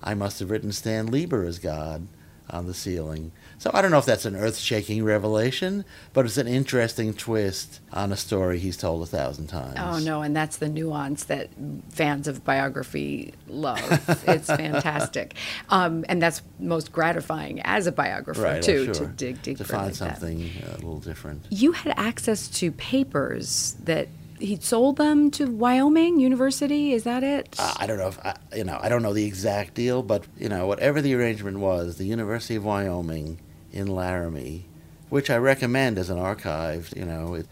I 0.03 0.15
must 0.15 0.39
have 0.41 0.51
written 0.51 0.73
Stan 0.73 1.07
Lieber 1.07 1.45
as 1.45 1.59
God 1.59 2.07
on 2.49 2.67
the 2.67 2.75
ceiling. 2.75 3.33
So 3.59 3.71
I 3.75 3.83
don't 3.83 3.91
know 3.91 3.99
if 3.99 4.05
that's 4.05 4.25
an 4.25 4.37
earth 4.37 4.57
shaking 4.59 5.03
revelation, 5.05 5.85
but 6.13 6.27
it's 6.27 6.37
an 6.37 6.47
interesting 6.47 7.15
twist 7.15 7.81
on 7.93 8.13
a 8.13 8.17
story 8.17 8.59
he's 8.59 8.77
told 8.77 9.03
a 9.03 9.07
thousand 9.07 9.49
times. 9.49 9.77
Oh, 9.79 9.99
no, 9.99 10.23
and 10.23 10.37
that's 10.37 10.59
the 10.59 10.69
nuance 10.69 11.25
that 11.25 11.49
fans 11.91 12.29
of 12.29 12.45
biography 12.45 13.35
love. 13.49 13.81
it's 14.29 14.47
fantastic. 14.47 15.35
Um, 15.71 16.05
and 16.09 16.23
that's 16.23 16.43
most 16.59 16.93
gratifying 16.93 17.61
as 17.63 17.87
a 17.87 17.93
biographer, 17.93 18.43
right, 18.43 18.63
too, 18.63 18.87
sure. 18.87 18.95
to 18.95 19.07
dig 19.07 19.43
deeper. 19.43 19.65
To 19.65 19.65
find 19.65 19.87
like 19.87 19.95
something 19.95 20.51
that. 20.61 20.75
a 20.75 20.77
little 20.77 21.01
different. 21.01 21.47
You 21.51 21.73
had 21.73 21.95
access 21.99 22.49
to 22.61 22.71
papers 22.71 23.77
that 23.85 24.09
he 24.39 24.57
sold 24.57 24.97
them 24.97 25.31
to 25.33 25.47
Wyoming 25.47 26.21
University. 26.21 26.93
Is 26.93 27.05
that 27.05 27.23
it? 27.23 27.55
Uh, 27.59 27.75
I 27.77 27.87
don't 27.87 27.99
know 27.99 28.09
if 28.09 28.19
I, 28.25 28.37
you 28.55 28.65
know. 28.65 28.79
I 28.81 28.89
don't 28.89 29.03
know 29.03 29.13
the 29.13 29.25
exact 29.25 29.75
deal, 29.75 30.03
but 30.03 30.25
you 30.37 30.49
know, 30.49 30.67
whatever 30.67 31.01
the 31.01 31.15
arrangement 31.15 31.59
was, 31.59 31.97
the 31.97 32.05
University 32.05 32.57
of 32.57 32.65
Wyoming 32.65 33.39
in 33.73 33.87
Laramie, 33.87 34.67
which 35.09 35.31
I 35.31 35.37
recommend 35.37 35.99
as 35.99 36.11
an 36.11 36.19
archive. 36.19 36.93
You 36.97 37.05
know, 37.05 37.35
it 37.35 37.47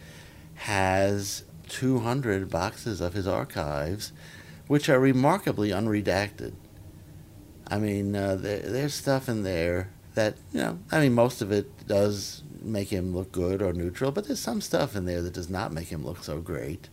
has 0.55 1.45
200 1.69 2.51
boxes 2.51 3.01
of 3.01 3.15
his 3.15 3.27
archives, 3.27 4.13
which 4.67 4.89
are 4.89 5.01
remarkably 5.01 5.71
unredacted. 5.71 6.53
I 7.67 7.79
mean, 7.79 8.15
uh, 8.15 8.37
there, 8.37 8.61
there's 8.61 8.95
stuff 8.95 9.29
in 9.29 9.43
there 9.43 9.91
that 10.15 10.37
you 10.53 10.61
know. 10.61 10.79
I 10.91 11.01
mean, 11.01 11.15
most 11.15 11.43
of 11.43 11.51
it 11.51 11.87
does 11.87 12.43
make 12.65 12.89
him 12.89 13.15
look 13.15 13.33
good 13.33 13.63
or 13.63 13.73
neutral, 13.73 14.11
but 14.11 14.27
there's 14.27 14.41
some 14.41 14.61
stuff 14.61 14.97
in 14.97 15.05
there 15.05 15.23
that 15.23 15.35
does 15.35 15.51
not 15.51 15.73
make 15.73 15.89
him 15.89 16.05
look 16.05 16.23
so 16.25 16.41
great. 16.41 16.89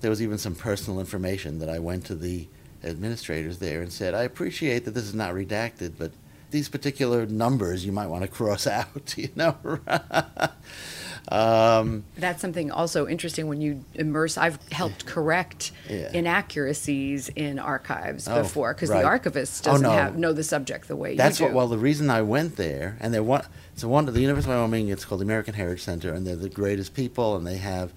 There 0.00 0.10
was 0.10 0.22
even 0.22 0.38
some 0.38 0.54
personal 0.54 1.00
information 1.00 1.58
that 1.60 1.70
I 1.70 1.78
went 1.78 2.04
to 2.06 2.14
the 2.14 2.48
administrators 2.82 3.58
there 3.58 3.80
and 3.80 3.92
said, 3.92 4.14
I 4.14 4.22
appreciate 4.22 4.84
that 4.84 4.92
this 4.92 5.04
is 5.04 5.14
not 5.14 5.34
redacted, 5.34 5.94
but 5.98 6.12
these 6.54 6.68
particular 6.68 7.26
numbers 7.26 7.84
you 7.84 7.90
might 7.90 8.06
want 8.06 8.22
to 8.22 8.28
cross 8.28 8.64
out, 8.80 9.18
you 9.18 9.28
know. 9.34 9.56
um, 11.28 12.04
That's 12.16 12.40
something 12.40 12.70
also 12.70 13.06
interesting 13.08 13.48
when 13.48 13.60
you 13.60 13.84
immerse. 13.94 14.38
I've 14.38 14.58
helped 14.70 15.04
correct 15.04 15.72
yeah. 15.90 16.10
inaccuracies 16.12 17.28
in 17.30 17.58
archives 17.58 18.28
Oh, 18.28 18.42
before 18.42 18.72
because 18.72 18.90
right. 18.90 19.00
the 19.02 19.06
archivist 19.06 19.66
Oh, 19.66 19.72
doesn't 19.72 19.82
no. 19.82 19.90
have 19.90 20.16
know 20.16 20.32
the 20.32 20.44
subject 20.44 20.86
the 20.88 20.96
way 20.96 21.16
That's 21.16 21.40
you 21.40 21.46
what. 21.46 21.50
do. 21.50 21.56
Well, 21.56 21.68
the 21.68 21.78
reason 21.78 22.08
I 22.08 22.22
went 22.22 22.56
there, 22.56 22.96
and 23.00 23.12
they're 23.12 23.22
one. 23.22 23.44
So 23.76 23.88
one, 23.88 24.06
the 24.06 24.20
University 24.20 24.52
of 24.52 24.58
Wyoming. 24.60 24.88
It's 24.88 25.04
called 25.04 25.20
the 25.20 25.24
American 25.24 25.54
Heritage 25.54 25.82
Center, 25.82 26.12
and 26.14 26.24
they're 26.26 26.36
the 26.36 26.48
greatest 26.48 26.94
people, 26.94 27.34
and 27.36 27.44
they 27.44 27.56
have 27.56 27.92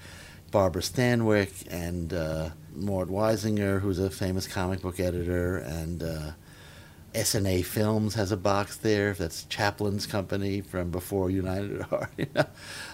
Barbara 0.50 0.82
Stanwyck 0.82 1.68
and 1.70 2.12
uh, 2.14 2.50
Mort 2.76 3.10
Weisinger, 3.10 3.82
who's 3.82 4.00
a 4.00 4.10
famous 4.10 4.48
comic 4.48 4.82
book 4.82 5.00
editor, 5.00 5.58
and 5.58 6.02
uh, 6.02 6.32
Essanay 7.14 7.64
Films 7.64 8.16
has 8.16 8.32
a 8.32 8.38
box 8.38 8.78
there. 8.78 9.14
That's 9.14 9.46
Chaplin's 9.46 10.06
company 10.06 10.62
from 10.62 10.92
before 10.92 11.30
United 11.30 11.86
Art. 11.92 12.10
You 12.18 12.28
know? 12.36 12.46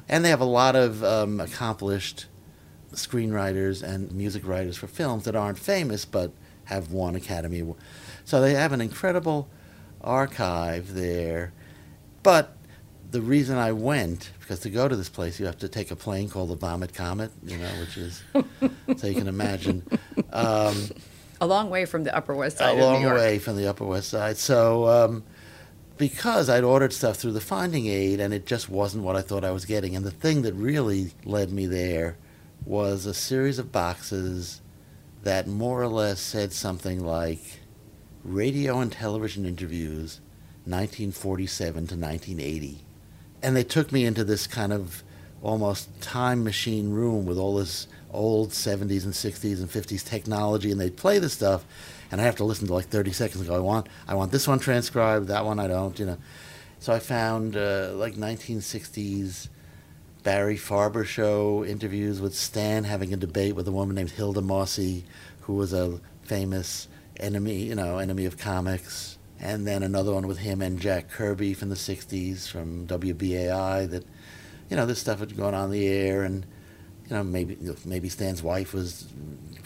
And 0.08 0.24
they 0.24 0.30
have 0.30 0.42
a 0.42 0.46
lot 0.46 0.76
of 0.76 1.04
um, 1.04 1.40
accomplished 1.40 2.26
screenwriters 2.94 3.82
and 3.82 4.12
music 4.12 4.46
writers 4.46 4.78
for 4.78 4.88
films 4.88 5.26
that 5.26 5.36
aren't 5.36 5.58
famous 5.58 6.06
but 6.06 6.32
have 6.66 6.92
won 6.92 7.16
Academy. 7.16 7.64
So 8.24 8.40
they 8.40 8.54
have 8.54 8.72
an 8.72 8.82
incredible 8.82 9.50
archive 10.02 10.94
there. 10.94 11.54
But 12.22 12.56
the 13.12 13.22
reason 13.22 13.58
I 13.58 13.72
went, 13.72 14.32
because 14.40 14.60
to 14.62 14.70
go 14.70 14.88
to 14.88 14.96
this 14.96 15.10
place, 15.10 15.40
you 15.40 15.46
have 15.46 15.58
to 15.60 15.68
take 15.68 15.92
a 15.92 15.96
plane 15.96 16.30
called 16.30 16.50
the 16.50 16.56
Vomit 16.56 16.94
Comet, 16.94 17.32
you 17.44 17.58
know, 17.58 17.70
which 17.80 17.98
is, 17.98 18.24
so 18.98 19.08
you 19.08 19.16
can 19.16 19.28
imagine. 19.28 19.84
Um, 20.32 20.90
a 21.44 21.46
long 21.46 21.70
way 21.70 21.86
from 21.86 22.06
the 22.06 22.16
Upper 22.16 22.34
West 22.34 22.56
a 22.56 22.60
Side 22.60 22.78
of 22.78 22.80
long 22.80 23.02
New 23.02 23.08
York. 23.08 23.18
way 23.18 23.38
from 23.38 23.58
the 23.58 23.68
Upper 23.68 23.86
West 23.86 24.10
Side. 24.10 24.38
So, 24.38 24.88
um, 24.88 25.24
because 25.98 26.50
I'd 26.50 26.64
ordered 26.64 26.94
stuff 26.94 27.18
through 27.18 27.34
the 27.34 27.42
Finding 27.42 27.88
Aid 27.88 28.20
and 28.20 28.34
it 28.34 28.46
just 28.46 28.70
wasn't 28.70 29.04
what 29.04 29.16
I 29.16 29.22
thought 29.22 29.44
I 29.44 29.52
was 29.52 29.66
getting, 29.66 29.96
and 29.96 30.06
the 30.06 30.12
thing 30.12 30.42
that 30.44 30.54
really 30.54 31.12
led 31.26 31.52
me 31.52 31.66
there 31.66 32.18
was 32.66 33.06
a 33.06 33.14
series 33.14 33.60
of 33.60 33.72
boxes 33.72 34.62
that 35.24 35.48
more 35.48 35.82
or 35.82 35.88
less 35.88 36.22
said 36.22 36.54
something 36.54 37.06
like 37.06 37.60
radio 38.24 38.80
and 38.80 38.92
television 38.92 39.46
interviews 39.46 40.22
1947 40.66 41.74
to 41.74 41.96
1980. 41.96 42.86
And 43.42 43.56
they 43.56 43.64
took 43.64 43.92
me 43.92 44.06
into 44.06 44.24
this 44.24 44.48
kind 44.48 44.72
of 44.72 45.04
almost 45.42 46.02
time 46.02 46.42
machine 46.44 46.92
room 46.92 47.26
with 47.26 47.38
all 47.38 47.56
this 47.58 47.88
old 48.14 48.52
70s 48.52 49.04
and 49.04 49.14
60s 49.14 49.60
and 49.60 49.70
50s 49.70 50.08
technology 50.08 50.72
and 50.72 50.80
they'd 50.80 50.96
play 50.96 51.20
the 51.20 51.30
stuff 51.30 51.66
and 52.12 52.22
I 52.22 52.24
have 52.24 52.36
to 52.38 52.44
listen 52.44 52.68
to 52.68 52.74
like 52.74 52.86
30 52.86 53.12
seconds 53.12 53.42
and 53.42 53.50
go 53.50 53.56
I 53.56 53.60
want 53.60 53.88
I 54.08 54.16
want 54.16 54.32
this 54.32 54.48
one 54.48 54.60
transcribed 54.60 55.28
that 55.28 55.46
one 55.46 55.60
I 55.60 55.68
don't 55.68 55.98
you 56.00 56.06
know. 56.06 56.18
So 56.80 56.94
I 56.94 57.00
found 57.00 57.56
uh, 57.56 57.92
like 57.94 58.16
1960s 58.16 59.48
Barry 60.24 60.58
Farber 60.58 61.06
show 61.06 61.66
interviews 61.66 62.22
with 62.22 62.36
Stan 62.36 62.84
having 62.84 63.14
a 63.14 63.18
debate 63.18 63.56
with 63.56 63.68
a 63.68 63.72
woman 63.72 63.96
named 63.96 64.12
Hilde 64.12 64.44
Mosse 64.44 65.04
who 65.42 65.54
was 65.54 65.74
a 65.74 66.00
famous 66.24 66.88
enemy 67.20 67.64
you 67.64 67.76
know 67.76 67.98
enemy 67.98 68.26
of 68.26 68.38
comics 68.38 69.18
and 69.40 69.68
then 69.68 69.84
another 69.84 70.14
one 70.14 70.26
with 70.26 70.38
him 70.38 70.62
and 70.62 70.80
Jack 70.80 71.10
Kirby 71.10 71.54
from 71.54 71.70
the 71.70 71.76
60s 71.76 72.48
from 72.48 72.88
WBAI 72.88 73.90
that 73.90 74.06
you 74.70 74.78
know 74.78 74.86
this 74.86 75.00
stuff 75.00 75.20
had 75.20 75.36
gone 75.36 75.54
on 75.54 75.70
the 75.70 75.88
air 75.88 76.24
and 76.24 76.46
you 77.14 77.20
know, 77.20 77.24
maybe 77.24 77.58
maybe 77.86 78.10
Stan's 78.10 78.42
wife 78.42 78.74
was 78.74 79.06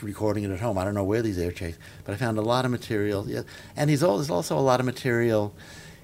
recording 0.01 0.43
it 0.43 0.51
at 0.51 0.59
home. 0.59 0.77
I 0.77 0.83
don't 0.83 0.93
know 0.93 1.05
where 1.05 1.21
these 1.21 1.37
air 1.37 1.53
checks, 1.53 1.77
but 2.03 2.11
I 2.11 2.17
found 2.17 2.37
a 2.37 2.41
lot 2.41 2.65
of 2.65 2.71
material. 2.71 3.25
Yeah, 3.27 3.43
and 3.77 3.89
he's 3.89 4.03
al- 4.03 4.17
there's 4.17 4.29
also 4.29 4.57
a 4.57 4.59
lot 4.59 4.81
of 4.81 4.85
material 4.85 5.53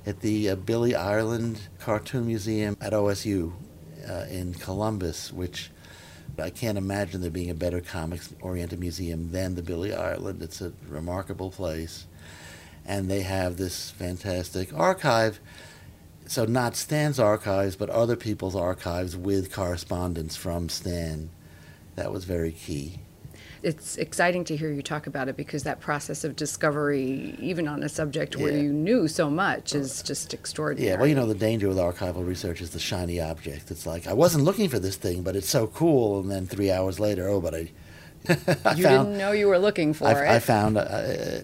at 0.06 0.22
the 0.22 0.52
uh, 0.52 0.56
Billy 0.56 0.96
Ireland 0.96 1.60
Cartoon 1.80 2.28
Museum 2.28 2.78
at 2.80 2.94
OSU 2.94 3.52
uh, 4.10 4.26
in 4.30 4.54
Columbus, 4.54 5.34
which 5.34 5.70
I 6.40 6.50
can't 6.50 6.78
imagine 6.78 7.20
there 7.20 7.30
being 7.30 7.50
a 7.50 7.56
better 7.56 7.82
comics-oriented 7.82 8.80
museum 8.80 9.32
than 9.32 9.56
the 9.56 9.64
Billy 9.64 9.94
Ireland. 9.94 10.42
It's 10.42 10.62
a 10.62 10.72
remarkable 10.88 11.52
place, 11.52 12.06
and 12.86 13.12
they 13.12 13.22
have 13.22 13.58
this 13.58 13.92
fantastic 13.92 14.74
archive 14.74 15.42
so 16.26 16.46
not 16.46 16.76
Stan's 16.76 17.20
archives, 17.20 17.76
but 17.76 17.90
other 17.90 18.16
people's 18.16 18.56
archives 18.56 19.16
with 19.16 19.52
correspondence 19.54 20.36
from 20.36 20.70
Stan. 20.70 21.30
That 21.96 22.12
was 22.12 22.24
very 22.26 22.52
key. 22.52 23.00
it's 23.62 23.98
exciting 23.98 24.44
to 24.44 24.58
hear 24.58 24.70
you 24.70 24.82
talk 24.82 25.08
about 25.08 25.30
it 25.30 25.38
because 25.38 25.64
that 25.64 25.80
process 25.80 26.26
of 26.26 26.36
discovery, 26.36 27.34
even 27.40 27.66
on 27.66 27.82
a 27.82 27.88
subject 27.88 28.36
where 28.36 28.52
Yeah. 28.52 28.62
you 28.64 28.74
knew 28.74 29.08
so 29.08 29.30
much, 29.30 29.74
is 29.74 30.04
just 30.04 30.34
extraordinary. 30.34 30.92
Yeah, 30.92 30.98
well, 30.98 31.08
you 31.08 31.16
know, 31.16 31.26
the 31.26 31.34
danger 31.34 31.70
with 31.70 31.78
archival 31.78 32.28
research 32.28 32.60
is 32.62 32.72
the 32.72 32.80
shiny 32.80 33.22
object. 33.22 33.72
It's 33.72 33.86
like, 33.86 34.06
I 34.06 34.12
wasn't 34.12 34.44
looking 34.44 34.68
for 34.68 34.80
this 34.80 34.98
thing, 34.98 35.24
but 35.24 35.38
it's 35.38 35.48
so 35.48 35.68
cool. 35.68 36.20
And 36.20 36.30
then 36.30 36.46
three 36.46 36.72
hours 36.72 37.00
later, 37.00 37.30
oh, 37.30 37.40
but 37.40 37.56
I. 37.56 37.72
I 38.28 38.74
you 38.74 38.84
found, 38.84 39.08
didn't 39.08 39.18
know 39.18 39.32
you 39.32 39.48
were 39.48 39.60
looking 39.60 39.94
for 39.94 40.10
it. 40.12 40.16
I, 40.16 40.36
I 40.36 40.40
found, 40.40 40.78
uh, 40.78 41.44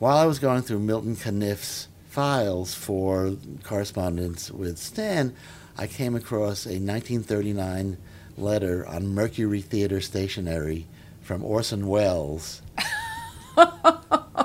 while 0.00 0.16
I 0.16 0.24
was 0.26 0.40
going 0.40 0.62
through 0.62 0.80
Milton 0.80 1.14
Caniff's 1.14 1.86
files 2.10 2.74
for 2.74 3.36
correspondence 3.62 4.50
with 4.50 4.76
Stan, 4.78 5.32
I 5.78 5.86
came 5.86 6.16
across 6.16 6.66
a 6.66 6.70
1939 6.70 7.96
letter 8.36 8.84
on 8.84 9.14
Mercury 9.14 9.60
Theater 9.60 10.00
stationery 10.00 10.88
from 11.22 11.44
Orson 11.44 11.86
Welles. 11.86 12.62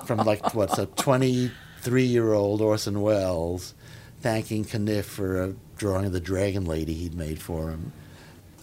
from 0.06 0.20
like, 0.20 0.54
what's 0.54 0.78
a 0.78 0.86
23 0.86 2.04
year 2.04 2.34
old 2.34 2.62
Orson 2.62 3.02
Welles 3.02 3.74
thanking 4.22 4.64
Caniff 4.64 5.06
for 5.06 5.42
a 5.42 5.56
drawing 5.76 6.06
of 6.06 6.14
the 6.14 6.20
Dragon 6.20 6.66
Lady 6.66 6.94
he'd 6.94 7.16
made 7.16 7.42
for 7.42 7.72
him. 7.72 7.92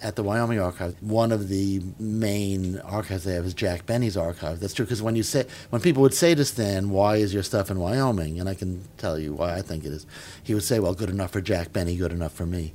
At 0.02 0.16
the 0.16 0.25
Wyoming 0.25 0.59
Archive, 0.59 0.97
one 1.00 1.30
of 1.30 1.49
the 1.49 1.80
main 2.00 2.80
archives 2.80 3.23
they 3.23 3.35
have 3.35 3.47
is 3.47 3.54
Jack 3.54 3.87
Benny's 3.87 4.16
archive. 4.16 4.59
That's 4.59 4.75
true 4.75 4.85
because 4.85 5.00
when 5.00 5.14
you 5.14 5.23
say 5.23 5.47
when 5.71 5.80
people 5.80 6.02
would 6.02 6.12
say 6.12 6.35
to 6.35 6.44
Stan, 6.44 6.90
"Why 6.90 7.16
is 7.16 7.32
your 7.32 7.44
stuff 7.44 7.71
in 7.71 7.78
Wyoming?" 7.78 8.40
and 8.40 8.49
I 8.49 8.54
can 8.54 8.82
tell 8.99 9.16
you 9.16 9.32
why 9.32 9.54
I 9.54 9.62
think 9.62 9.85
it 9.85 9.92
is, 9.92 10.04
he 10.42 10.54
would 10.54 10.64
say, 10.64 10.80
"Well, 10.80 10.94
good 10.94 11.09
enough 11.09 11.30
for 11.30 11.40
Jack 11.40 11.73
Benny, 11.73 11.97
good 11.97 12.11
enough 12.11 12.32
for 12.32 12.47
me." 12.47 12.75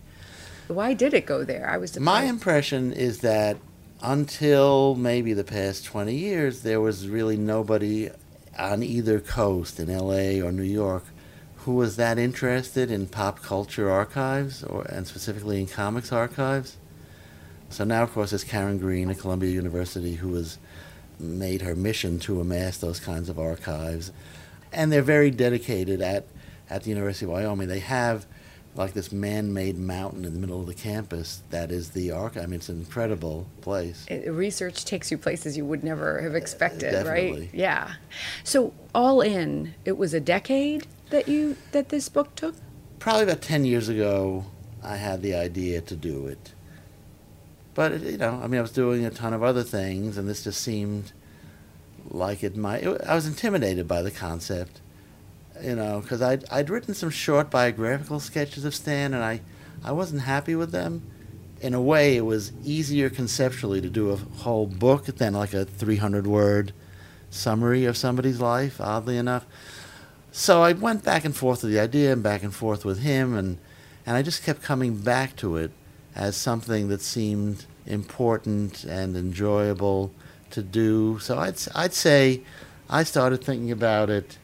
Why 0.70 0.94
did 0.94 1.14
it 1.14 1.26
go 1.26 1.44
there? 1.44 1.70
I 1.70 1.78
was 1.78 2.00
My 2.00 2.24
impression 2.24 2.94
is 2.94 3.20
that 3.20 3.58
until 4.02 4.96
maybe 4.96 5.34
the 5.34 5.44
past 5.44 5.84
20 5.84 6.16
years, 6.16 6.62
there 6.62 6.80
was 6.80 7.10
really 7.10 7.36
nobody 7.36 8.10
on 8.58 8.84
either 8.84 9.20
coast 9.20 9.82
in 9.82 9.90
LA 9.90 10.42
or 10.42 10.52
New 10.54 10.64
York 10.64 11.04
who 11.68 11.74
was 11.74 11.98
that 11.98 12.18
interested 12.18 12.90
in 12.90 13.06
pop 13.06 13.42
culture 13.44 13.90
archives 13.90 14.64
or 14.64 14.84
and 14.84 15.06
specifically 15.06 15.60
in 15.60 15.68
comics 15.68 16.14
archives. 16.14 16.78
So 17.70 17.84
now, 17.84 18.04
of 18.04 18.14
course, 18.14 18.32
there's 18.32 18.44
Karen 18.44 18.78
Green 18.78 19.10
at 19.10 19.20
Columbia 19.20 19.50
University 19.50 20.16
who 20.16 20.34
has 20.36 20.58
made 21.20 21.62
her 21.62 21.76
mission 21.76 22.20
to 22.20 22.40
amass 22.40 22.78
those 22.78 23.00
kinds 23.00 23.30
of 23.30 23.40
archives. 23.40 24.12
And 24.72 24.92
they're 24.92 25.02
very 25.02 25.32
dedicated 25.32 26.02
at, 26.02 26.26
at 26.70 26.84
the 26.84 26.90
University 26.90 27.26
of 27.26 27.32
Wyoming. 27.32 27.68
They 27.68 27.80
have 27.80 28.26
like 28.76 28.94
this 28.94 29.12
man-made 29.12 29.78
mountain 29.78 30.24
in 30.24 30.34
the 30.34 30.40
middle 30.40 30.62
of 30.62 30.68
the 30.68 30.74
campus 30.74 31.42
that 31.50 31.72
is 31.72 31.90
the 31.92 32.12
archive. 32.12 32.44
I 32.44 32.46
mean, 32.46 32.56
it's 32.56 32.70
an 32.70 32.80
incredible 32.80 33.48
place. 33.62 34.06
It- 34.08 34.30
research 34.32 34.86
takes 34.86 35.10
you 35.10 35.18
places 35.18 35.58
you 35.58 35.66
would 35.66 35.84
never 35.84 36.22
have 36.22 36.36
expected, 36.36 37.06
right? 37.06 37.50
Yeah. 37.54 37.94
So 38.44 38.74
all 38.94 39.22
in, 39.22 39.74
it 39.84 39.98
was 39.98 40.14
a 40.14 40.20
decade 40.20 40.86
that 41.10 41.28
you 41.28 41.58
that 41.72 41.90
this 41.90 42.08
book 42.08 42.36
took. 42.36 42.56
Probably 43.00 43.24
about 43.24 43.42
10 43.42 43.66
years 43.66 43.90
ago, 43.90 44.46
I 44.84 44.98
had 44.98 45.22
the 45.22 45.34
idea 45.34 45.82
to 45.82 45.96
do 45.96 46.28
it. 46.28 46.54
But, 47.78 48.02
you 48.02 48.18
know, 48.18 48.42
I 48.44 48.48
mean, 48.48 48.58
I 48.58 48.64
was 48.64 48.72
doing 48.72 49.06
a 49.06 49.12
ton 49.12 49.34
of 49.36 49.44
other 49.44 49.62
things, 49.62 50.18
and 50.18 50.28
this 50.28 50.44
just 50.44 50.62
seemed 50.62 51.12
like 52.10 52.44
it 52.44 52.58
might. 52.58 52.82
It, 52.82 53.04
I 53.04 53.14
was 53.14 53.28
intimidated 53.28 53.88
by 53.88 54.02
the 54.02 54.10
concept, 54.10 54.82
you 55.62 55.76
know, 55.76 56.00
because 56.02 56.20
I'd, 56.24 56.44
I'd 56.50 56.72
written 56.72 56.96
some 56.96 57.12
short 57.12 57.52
biographical 57.52 58.20
sketches 58.20 58.66
of 58.66 58.74
Stan, 58.74 59.14
and 59.14 59.24
I, 59.24 59.42
I 59.84 59.92
wasn't 59.92 60.22
happy 60.22 60.56
with 60.56 60.72
them. 60.72 61.04
In 61.62 61.76
a 61.76 61.82
way, 61.82 62.18
it 62.18 62.26
was 62.26 62.52
easier 62.66 63.12
conceptually 63.12 63.80
to 63.82 63.90
do 63.90 64.10
a 64.10 64.16
whole 64.16 64.66
book 64.66 65.06
than 65.06 65.36
like 65.36 65.54
a 65.54 65.64
300 65.64 66.26
word 66.26 66.74
summary 67.30 67.86
of 67.86 67.96
somebody's 67.96 68.42
life, 68.42 68.82
oddly 68.82 69.18
enough. 69.18 69.46
So 70.32 70.64
I 70.64 70.74
went 70.74 71.04
back 71.04 71.26
and 71.26 71.36
forth 71.36 71.62
with 71.62 71.74
the 71.74 71.80
idea 71.80 72.12
and 72.12 72.24
back 72.24 72.42
and 72.42 72.56
forth 72.56 72.84
with 72.84 73.02
him, 73.02 73.36
and, 73.38 73.60
and 74.04 74.18
I 74.18 74.24
just 74.24 74.44
kept 74.44 74.64
coming 74.64 74.98
back 74.98 75.36
to 75.36 75.58
it 75.58 75.70
as 76.18 76.36
something 76.36 76.88
that 76.88 77.00
seemed 77.00 77.66
important 77.86 78.84
and 78.84 79.16
enjoyable 79.16 80.12
to 80.50 80.64
do. 80.64 81.20
So 81.20 81.38
I'd, 81.38 81.56
I'd 81.76 81.94
say 81.94 82.42
I 82.90 83.04
started 83.04 83.44
thinking 83.44 83.72
about 83.72 84.10
it 84.10 84.40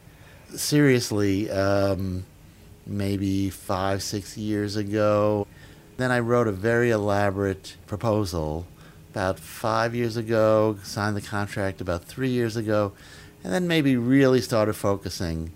seriously 0.54 1.50
um, 1.50 2.24
maybe 2.86 3.50
five, 3.50 4.04
six 4.04 4.36
years 4.38 4.76
ago. 4.76 5.48
Then 5.96 6.12
I 6.12 6.20
wrote 6.20 6.46
a 6.46 6.52
very 6.52 6.90
elaborate 6.90 7.76
proposal 7.88 8.66
about 9.10 9.40
five 9.40 9.96
years 9.96 10.16
ago, 10.16 10.78
signed 10.84 11.16
the 11.16 11.22
contract 11.22 11.80
about 11.80 12.04
three 12.04 12.30
years 12.30 12.56
ago, 12.56 12.92
and 13.42 13.52
then 13.52 13.66
maybe 13.66 13.96
really 13.96 14.40
started 14.40 14.74
focusing 14.74 15.50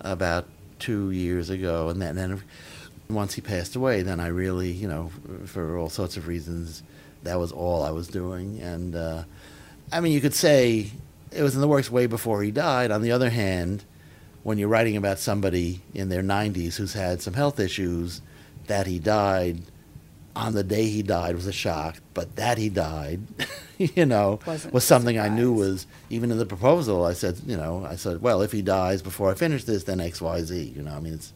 about 0.00 0.46
two 0.78 1.10
years 1.10 1.50
ago. 1.50 1.88
And 1.88 2.00
then, 2.00 2.14
then 2.14 2.42
once 3.14 3.34
he 3.34 3.40
passed 3.40 3.76
away, 3.76 4.02
then 4.02 4.20
I 4.20 4.28
really, 4.28 4.70
you 4.70 4.88
know, 4.88 5.10
for 5.46 5.76
all 5.76 5.88
sorts 5.88 6.16
of 6.16 6.26
reasons, 6.26 6.82
that 7.22 7.38
was 7.38 7.52
all 7.52 7.82
I 7.82 7.90
was 7.90 8.08
doing. 8.08 8.60
And 8.60 8.94
uh, 8.94 9.24
I 9.92 10.00
mean, 10.00 10.12
you 10.12 10.20
could 10.20 10.34
say 10.34 10.90
it 11.30 11.42
was 11.42 11.54
in 11.54 11.60
the 11.60 11.68
works 11.68 11.90
way 11.90 12.06
before 12.06 12.42
he 12.42 12.50
died. 12.50 12.90
On 12.90 13.02
the 13.02 13.12
other 13.12 13.30
hand, 13.30 13.84
when 14.42 14.58
you're 14.58 14.68
writing 14.68 14.96
about 14.96 15.18
somebody 15.18 15.80
in 15.94 16.08
their 16.08 16.22
90s 16.22 16.76
who's 16.76 16.94
had 16.94 17.20
some 17.20 17.34
health 17.34 17.60
issues, 17.60 18.22
that 18.66 18.86
he 18.86 18.98
died 18.98 19.62
on 20.36 20.54
the 20.54 20.62
day 20.62 20.88
he 20.88 21.02
died 21.02 21.34
was 21.34 21.46
a 21.46 21.52
shock, 21.52 21.96
but 22.14 22.36
that 22.36 22.56
he 22.56 22.68
died, 22.68 23.20
you 23.78 24.06
know, 24.06 24.38
Wasn't 24.46 24.72
was 24.72 24.84
a 24.84 24.86
something 24.86 25.18
I 25.18 25.28
knew 25.28 25.52
was 25.52 25.86
even 26.08 26.30
in 26.30 26.38
the 26.38 26.46
proposal. 26.46 27.04
I 27.04 27.12
said, 27.12 27.40
you 27.46 27.56
know, 27.56 27.84
I 27.84 27.96
said, 27.96 28.22
well, 28.22 28.40
if 28.42 28.52
he 28.52 28.62
dies 28.62 29.02
before 29.02 29.30
I 29.30 29.34
finish 29.34 29.64
this, 29.64 29.84
then 29.84 30.00
X, 30.00 30.20
Y, 30.20 30.42
Z. 30.42 30.72
You 30.76 30.82
know, 30.82 30.92
I 30.92 31.00
mean, 31.00 31.14
it's 31.14 31.32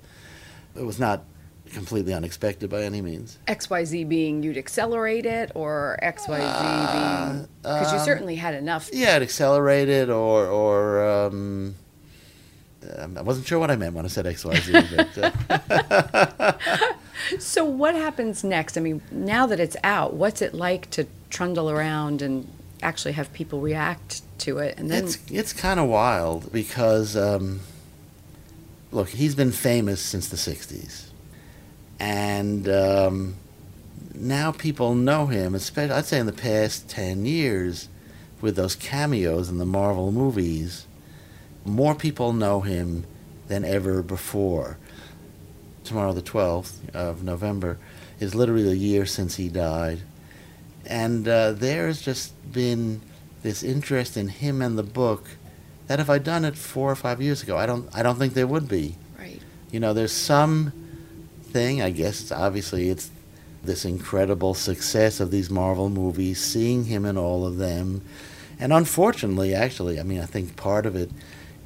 it 0.76 0.84
was 0.84 0.98
not 0.98 1.24
completely 1.72 2.12
unexpected 2.12 2.70
by 2.70 2.82
any 2.82 3.00
means. 3.00 3.38
XYZ 3.48 4.08
being 4.08 4.42
you'd 4.42 4.56
accelerate 4.58 5.26
it, 5.26 5.52
or 5.54 5.98
XYZ 6.02 6.26
being 7.32 7.48
because 7.62 7.92
you 7.92 7.98
um, 7.98 8.04
certainly 8.04 8.36
had 8.36 8.54
enough. 8.54 8.90
Yeah, 8.92 9.16
it 9.16 9.22
accelerated 9.22 10.10
or 10.10 10.46
or 10.46 11.04
um, 11.26 11.74
um, 12.98 13.18
I 13.18 13.22
wasn't 13.22 13.46
sure 13.46 13.58
what 13.58 13.70
I 13.70 13.76
meant 13.76 13.94
when 13.94 14.04
I 14.04 14.08
said 14.08 14.26
X, 14.26 14.44
Y, 14.44 14.54
Z. 14.56 14.82
but, 14.96 15.38
uh, 15.50 16.52
So 17.38 17.64
what 17.64 17.94
happens 17.94 18.44
next? 18.44 18.76
I 18.76 18.80
mean, 18.80 19.00
now 19.10 19.46
that 19.46 19.58
it's 19.58 19.76
out, 19.82 20.14
what's 20.14 20.42
it 20.42 20.52
like 20.52 20.90
to 20.90 21.06
trundle 21.30 21.70
around 21.70 22.20
and 22.20 22.46
actually 22.82 23.12
have 23.12 23.32
people 23.32 23.60
react 23.60 24.22
to 24.40 24.58
it? 24.58 24.78
And 24.78 24.90
then 24.90 25.04
It's 25.04 25.18
it's 25.30 25.52
kind 25.52 25.80
of 25.80 25.88
wild 25.88 26.52
because 26.52 27.16
um, 27.16 27.60
look, 28.92 29.08
he's 29.10 29.34
been 29.34 29.52
famous 29.52 30.00
since 30.02 30.28
the 30.28 30.36
'60s, 30.36 31.06
and 32.04 32.68
um, 32.68 33.36
now 34.14 34.52
people 34.52 34.94
know 34.94 35.24
him. 35.26 35.54
Especially, 35.54 35.94
I'd 35.94 36.04
say 36.04 36.18
in 36.18 36.26
the 36.26 36.32
past 36.32 36.86
ten 36.86 37.24
years, 37.24 37.88
with 38.42 38.56
those 38.56 38.74
cameos 38.76 39.48
in 39.48 39.56
the 39.56 39.64
Marvel 39.64 40.12
movies, 40.12 40.86
more 41.64 41.94
people 41.94 42.34
know 42.34 42.60
him 42.60 43.06
than 43.48 43.64
ever 43.64 44.02
before. 44.02 44.76
Tomorrow, 45.82 46.12
the 46.12 46.22
12th 46.22 46.94
of 46.94 47.22
November, 47.22 47.78
is 48.20 48.34
literally 48.34 48.70
a 48.70 48.74
year 48.74 49.06
since 49.06 49.36
he 49.36 49.48
died. 49.48 50.00
And 50.86 51.26
uh, 51.26 51.52
there's 51.52 52.02
just 52.02 52.32
been 52.52 53.00
this 53.42 53.62
interest 53.62 54.16
in 54.16 54.28
him 54.28 54.60
and 54.60 54.78
the 54.78 54.82
book 54.82 55.28
that 55.86 56.00
if 56.00 56.08
I'd 56.08 56.24
done 56.24 56.44
it 56.44 56.56
four 56.56 56.90
or 56.90 56.96
five 56.96 57.20
years 57.20 57.42
ago, 57.42 57.56
I 57.56 57.66
don't, 57.66 57.88
I 57.94 58.02
don't 58.02 58.18
think 58.18 58.34
there 58.34 58.46
would 58.46 58.68
be. 58.68 58.96
right, 59.18 59.40
You 59.70 59.80
know, 59.80 59.92
there's 59.92 60.12
some 60.12 60.72
thing, 61.54 61.80
I 61.80 61.90
guess, 61.90 62.20
it's 62.20 62.32
obviously, 62.32 62.90
it's 62.90 63.10
this 63.62 63.84
incredible 63.84 64.54
success 64.54 65.20
of 65.20 65.30
these 65.30 65.48
Marvel 65.48 65.88
movies, 65.88 66.38
seeing 66.42 66.84
him 66.84 67.06
in 67.06 67.16
all 67.16 67.46
of 67.46 67.56
them. 67.56 68.02
And 68.60 68.72
unfortunately, 68.72 69.54
actually, 69.54 69.98
I 69.98 70.02
mean, 70.02 70.20
I 70.20 70.26
think 70.26 70.56
part 70.56 70.84
of 70.84 70.96
it 70.96 71.10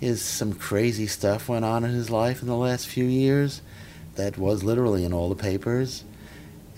is 0.01 0.21
some 0.23 0.53
crazy 0.53 1.07
stuff 1.07 1.49
went 1.49 1.65
on 1.65 1.85
in 1.85 1.91
his 1.91 2.11
life 2.11 2.43
in 2.43 2.49
the 2.49 2.55
last 2.69 2.87
few 2.87 3.07
years 3.07 3.63
that 4.15 4.37
was 4.39 4.63
literally 4.63 5.05
in 5.05 5.13
all 5.13 5.29
the 5.29 5.43
papers. 5.51 6.05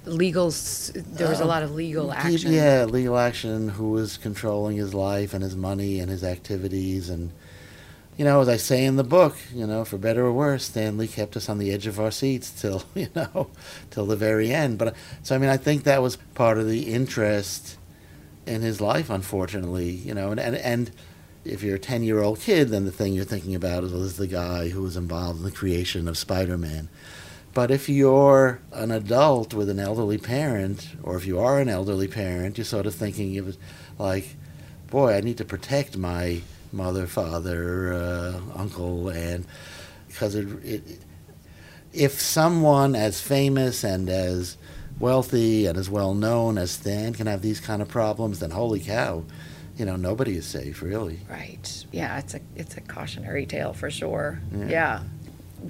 legals. 0.06 0.92
There 0.94 1.28
was 1.28 1.40
a 1.40 1.44
Uh, 1.44 1.54
lot 1.54 1.62
of 1.62 1.74
legal 1.74 2.10
action. 2.10 2.52
Yeah, 2.52 2.86
legal 2.86 3.18
action, 3.18 3.68
who 3.68 3.90
was 3.90 4.16
controlling 4.16 4.76
his 4.78 4.94
life 4.94 5.34
and 5.34 5.42
his 5.44 5.54
money 5.54 6.00
and 6.00 6.08
his 6.10 6.24
activities. 6.24 7.10
And, 7.10 7.30
you 8.16 8.24
know, 8.24 8.40
as 8.40 8.48
I 8.48 8.56
say 8.56 8.84
in 8.84 8.96
the 8.96 9.04
book, 9.04 9.36
you 9.54 9.66
know, 9.66 9.84
for 9.84 9.96
better 9.96 10.26
or 10.26 10.32
worse, 10.32 10.64
Stan 10.64 10.98
Lee 10.98 11.08
kept 11.08 11.36
us 11.36 11.48
on 11.48 11.58
the 11.58 11.72
edge 11.72 11.86
of 11.86 11.98
our 11.98 12.10
seats 12.10 12.50
till, 12.50 12.84
you 12.94 13.08
know, 13.14 13.50
till 13.90 14.06
the 14.06 14.16
very 14.16 14.52
end. 14.52 14.78
But, 14.78 14.94
so, 15.22 15.34
I 15.34 15.38
mean, 15.38 15.50
I 15.50 15.56
think 15.56 15.84
that 15.84 16.02
was 16.02 16.16
part 16.34 16.58
of 16.58 16.68
the 16.68 16.92
interest 16.92 17.78
in 18.46 18.62
his 18.62 18.80
life, 18.80 19.10
unfortunately, 19.10 19.90
you 19.90 20.14
know, 20.14 20.30
and, 20.32 20.40
and, 20.40 20.56
and 20.56 20.90
if 21.44 21.62
you're 21.62 21.76
a 21.76 21.80
10 21.80 22.02
year 22.02 22.20
old 22.20 22.40
kid, 22.40 22.68
then 22.68 22.84
the 22.84 22.92
thing 22.92 23.14
you're 23.14 23.24
thinking 23.24 23.54
about 23.54 23.84
is, 23.84 23.92
well, 23.92 24.02
is 24.02 24.16
the 24.16 24.26
guy 24.26 24.68
who 24.68 24.82
was 24.82 24.96
involved 24.96 25.38
in 25.38 25.44
the 25.44 25.50
creation 25.50 26.08
of 26.08 26.18
Spider 26.18 26.58
Man. 26.58 26.88
But 27.52 27.70
if 27.70 27.88
you're 27.88 28.60
an 28.72 28.90
adult 28.90 29.54
with 29.54 29.68
an 29.68 29.80
elderly 29.80 30.18
parent, 30.18 30.88
or 31.02 31.16
if 31.16 31.26
you 31.26 31.38
are 31.40 31.58
an 31.58 31.68
elderly 31.68 32.06
parent, 32.06 32.58
you're 32.58 32.64
sort 32.64 32.86
of 32.86 32.94
thinking 32.94 33.34
it 33.34 33.44
was 33.44 33.58
like, 33.98 34.36
boy, 34.88 35.14
I 35.14 35.20
need 35.20 35.38
to 35.38 35.44
protect 35.44 35.96
my 35.96 36.42
mother, 36.72 37.06
father, 37.06 37.92
uh, 37.92 38.40
uncle, 38.56 39.08
and 39.08 39.46
because 40.08 40.34
it, 40.34 40.46
it, 40.64 40.82
if 41.92 42.20
someone 42.20 42.94
as 42.94 43.20
famous 43.20 43.84
and 43.84 44.08
as 44.08 44.56
wealthy 44.98 45.66
and 45.66 45.78
as 45.78 45.88
well 45.88 46.14
known 46.14 46.58
as 46.58 46.70
Stan 46.72 47.14
can 47.14 47.26
have 47.26 47.42
these 47.42 47.60
kind 47.60 47.82
of 47.82 47.88
problems, 47.88 48.40
then 48.40 48.50
holy 48.50 48.80
cow, 48.80 49.24
you 49.76 49.84
know, 49.84 49.96
nobody 49.96 50.36
is 50.36 50.46
safe, 50.46 50.82
really. 50.82 51.20
Right. 51.28 51.86
Yeah, 51.90 52.18
it's 52.18 52.34
a 52.34 52.40
it's 52.54 52.76
a 52.76 52.80
cautionary 52.82 53.46
tale 53.46 53.72
for 53.72 53.90
sure. 53.90 54.40
Yeah. 54.52 54.66
Yeah. 54.68 55.02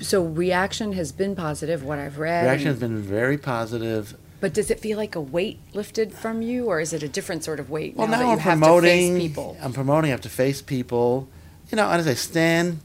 So 0.01 0.23
reaction 0.25 0.93
has 0.93 1.13
been 1.13 1.35
positive. 1.35 1.85
What 1.85 1.99
I've 1.99 2.19
read. 2.19 2.45
Reaction 2.45 2.69
has 2.69 2.79
been 2.79 2.99
very 2.99 3.39
positive. 3.39 4.17
But 4.40 4.55
does 4.55 4.70
it 4.70 4.81
feel 4.81 4.96
like 4.96 5.14
a 5.14 5.20
weight 5.20 5.59
lifted 5.74 6.14
from 6.14 6.40
you, 6.40 6.66
or 6.66 6.81
is 6.81 6.92
it 6.92 7.03
a 7.03 7.09
different 7.09 7.44
sort 7.44 7.61
of 7.61 7.68
weight 7.68 7.94
Well, 7.96 8.07
now, 8.07 8.12
now, 8.12 8.18
that 8.20 8.24
you 8.24 8.33
I'm 8.33 8.38
have 8.38 8.59
promoting. 8.59 9.14
to 9.14 9.20
face 9.20 9.29
people? 9.29 9.57
I'm 9.61 9.72
promoting. 9.72 10.11
I 10.11 10.12
have 10.12 10.20
to 10.22 10.31
face 10.31 10.62
people. 10.62 11.29
You 11.70 11.76
know, 11.76 11.88
and 11.90 12.00
as 12.00 12.07
I 12.07 12.11
say, 12.14 12.16
Stan 12.16 12.81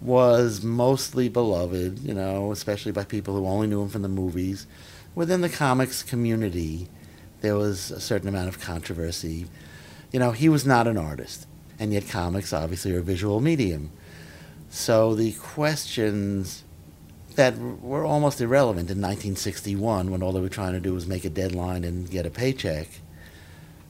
was 0.00 0.62
mostly 0.62 1.28
beloved. 1.28 2.00
You 2.00 2.12
know, 2.14 2.52
especially 2.52 2.92
by 2.92 3.04
people 3.04 3.34
who 3.34 3.46
only 3.46 3.66
knew 3.66 3.82
him 3.82 3.88
from 3.88 4.02
the 4.02 4.08
movies. 4.08 4.66
Within 5.14 5.40
the 5.40 5.48
comics 5.48 6.02
community, 6.02 6.88
there 7.40 7.54
was 7.56 7.90
a 7.90 8.00
certain 8.00 8.28
amount 8.28 8.48
of 8.48 8.60
controversy. 8.60 9.46
You 10.12 10.18
know, 10.20 10.32
he 10.32 10.48
was 10.48 10.66
not 10.66 10.86
an 10.86 10.98
artist, 10.98 11.46
and 11.78 11.92
yet 11.92 12.08
comics 12.08 12.52
obviously 12.52 12.94
are 12.94 12.98
a 12.98 13.02
visual 13.02 13.40
medium. 13.40 13.90
So 14.68 15.14
the 15.14 15.32
questions 15.32 16.64
that 17.36 17.58
were 17.58 18.04
almost 18.04 18.40
irrelevant 18.40 18.90
in 18.90 18.98
1961 18.98 20.10
when 20.10 20.22
all 20.22 20.32
they 20.32 20.40
were 20.40 20.48
trying 20.48 20.72
to 20.72 20.80
do 20.80 20.94
was 20.94 21.06
make 21.06 21.24
a 21.24 21.30
deadline 21.30 21.84
and 21.84 22.10
get 22.10 22.26
a 22.26 22.30
paycheck. 22.30 22.88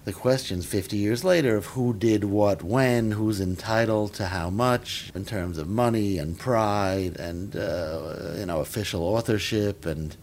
The 0.04 0.12
questions 0.12 0.66
50 0.66 0.96
years 0.96 1.22
later 1.22 1.56
of 1.56 1.66
who 1.66 1.94
did 1.94 2.24
what 2.24 2.62
when, 2.62 3.12
who's 3.12 3.40
entitled 3.40 4.14
to 4.14 4.26
how 4.26 4.50
much 4.50 5.12
in 5.14 5.24
terms 5.24 5.58
of 5.58 5.68
money 5.68 6.18
and 6.18 6.36
pride 6.36 7.16
and, 7.20 7.54
uh, 7.54 8.34
you 8.36 8.46
know, 8.46 8.60
official 8.60 9.02
authorship 9.02 9.86
and 9.86 10.16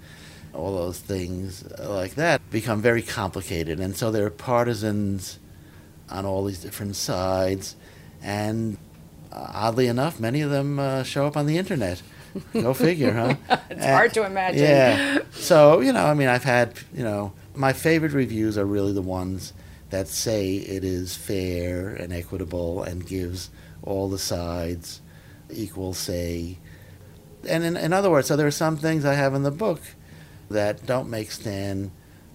all 0.53 0.75
those 0.75 0.99
things 0.99 1.63
like 1.79 2.15
that 2.15 2.41
become 2.51 2.82
very 2.82 3.01
complicated. 3.01 3.79
And 3.79 3.95
so 3.95 4.12
there 4.12 4.25
are 4.25 4.32
partisans 4.32 5.39
on 6.10 6.25
all 6.25 6.43
these 6.43 6.60
different 6.60 6.95
sides. 6.95 7.75
And 8.21 8.77
uh, 9.32 9.51
oddly 9.53 9.88
enough, 9.88 10.19
many 10.19 10.41
of 10.41 10.49
them 10.49 10.79
uh, 10.79 11.03
show 11.03 11.25
up 11.25 11.38
on 11.38 11.45
the 11.45 11.58
internet. 11.58 12.01
Go 12.53 12.73
figure, 12.73 13.13
huh? 13.13 13.35
It's 13.69 13.85
hard 13.85 14.13
to 14.13 14.25
imagine. 14.25 14.61
Yeah. 14.63 15.19
So, 15.31 15.79
you 15.79 15.93
know, 15.93 16.05
I 16.05 16.13
mean, 16.13 16.27
I've 16.27 16.43
had, 16.43 16.73
you 16.93 17.03
know, 17.03 17.33
my 17.55 17.73
favorite 17.73 18.11
reviews 18.11 18.57
are 18.57 18.65
really 18.65 18.93
the 18.93 19.01
ones 19.01 19.53
that 19.89 20.07
say 20.07 20.55
it 20.55 20.83
is 20.83 21.15
fair 21.15 21.89
and 21.89 22.13
equitable 22.13 22.83
and 22.83 23.05
gives 23.05 23.49
all 23.81 24.09
the 24.09 24.19
sides 24.19 25.01
equal 25.51 25.93
say. 25.93 26.57
And 27.47 27.63
in, 27.63 27.77
in 27.77 27.93
other 27.93 28.09
words, 28.09 28.27
so 28.27 28.35
there 28.35 28.47
are 28.47 28.51
some 28.51 28.77
things 28.77 29.05
I 29.05 29.13
have 29.13 29.33
in 29.33 29.43
the 29.43 29.51
book 29.51 29.81
that 30.49 30.85
don't 30.85 31.09
make 31.09 31.31
Stan 31.31 31.91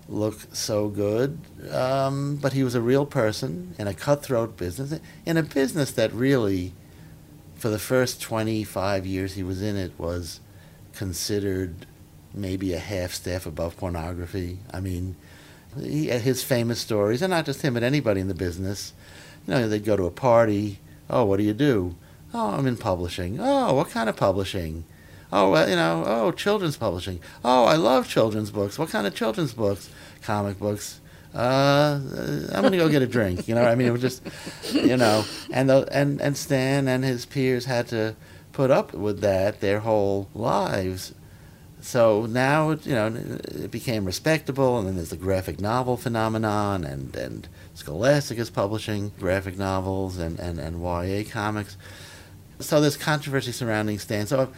look 0.08 0.40
so 0.52 0.88
good, 0.88 1.38
um, 1.70 2.36
but 2.36 2.52
he 2.52 2.62
was 2.62 2.74
a 2.74 2.80
real 2.80 3.06
person 3.06 3.74
in 3.78 3.86
a 3.86 3.94
cutthroat 3.94 4.56
business, 4.56 5.00
in 5.24 5.36
a 5.36 5.42
business 5.42 5.92
that 5.92 6.12
really, 6.12 6.72
for 7.56 7.68
the 7.68 7.78
first 7.78 8.20
25 8.20 9.06
years 9.06 9.34
he 9.34 9.42
was 9.42 9.62
in 9.62 9.76
it, 9.76 9.92
was 9.98 10.40
considered 10.94 11.86
maybe 12.32 12.72
a 12.72 12.78
half 12.78 13.12
step 13.12 13.46
above 13.46 13.76
pornography. 13.76 14.58
I 14.72 14.80
mean, 14.80 15.16
he, 15.80 16.08
his 16.08 16.42
famous 16.42 16.80
stories, 16.80 17.22
and 17.22 17.30
not 17.30 17.46
just 17.46 17.62
him, 17.62 17.74
but 17.74 17.82
anybody 17.82 18.20
in 18.20 18.28
the 18.28 18.34
business, 18.34 18.92
you 19.46 19.54
know, 19.54 19.68
they'd 19.68 19.84
go 19.84 19.96
to 19.96 20.06
a 20.06 20.10
party. 20.10 20.80
Oh, 21.08 21.24
what 21.24 21.38
do 21.38 21.44
you 21.44 21.52
do? 21.52 21.96
Oh, 22.32 22.50
I'm 22.50 22.66
in 22.66 22.76
publishing. 22.76 23.38
Oh, 23.40 23.74
what 23.74 23.90
kind 23.90 24.08
of 24.08 24.16
publishing? 24.16 24.84
Oh, 25.32 25.50
well, 25.50 25.68
you 25.68 25.76
know, 25.76 26.04
oh, 26.06 26.32
children's 26.32 26.76
publishing. 26.76 27.20
Oh, 27.44 27.64
I 27.64 27.76
love 27.76 28.08
children's 28.08 28.50
books. 28.50 28.78
What 28.78 28.90
kind 28.90 29.06
of 29.06 29.14
children's 29.14 29.52
books? 29.52 29.90
Comic 30.22 30.58
books. 30.58 31.00
Uh, 31.34 31.98
I'm 32.52 32.62
gonna 32.62 32.76
go 32.76 32.88
get 32.88 33.02
a 33.02 33.06
drink. 33.08 33.48
You 33.48 33.56
know, 33.56 33.64
I 33.64 33.74
mean, 33.74 33.88
it 33.88 33.90
was 33.90 34.00
just, 34.00 34.22
you 34.72 34.96
know, 34.96 35.24
and 35.50 35.68
the, 35.68 35.88
and 35.90 36.20
and 36.20 36.36
Stan 36.36 36.86
and 36.86 37.04
his 37.04 37.26
peers 37.26 37.64
had 37.64 37.88
to 37.88 38.14
put 38.52 38.70
up 38.70 38.94
with 38.94 39.20
that 39.20 39.60
their 39.60 39.80
whole 39.80 40.28
lives. 40.32 41.12
So 41.80 42.24
now, 42.26 42.70
you 42.70 42.94
know, 42.94 43.08
it 43.08 43.70
became 43.70 44.04
respectable, 44.04 44.78
and 44.78 44.86
then 44.86 44.96
there's 44.96 45.10
the 45.10 45.16
graphic 45.16 45.60
novel 45.60 45.96
phenomenon, 45.96 46.84
and 46.84 47.14
and 47.16 47.48
Scholastic 47.74 48.38
is 48.38 48.48
publishing 48.48 49.10
graphic 49.18 49.58
novels 49.58 50.18
and 50.18 50.38
and 50.38 50.60
and 50.60 50.80
YA 50.80 51.24
comics. 51.28 51.76
So 52.60 52.80
there's 52.80 52.96
controversy 52.96 53.50
surrounding 53.50 53.98
Stan. 53.98 54.28
So 54.28 54.52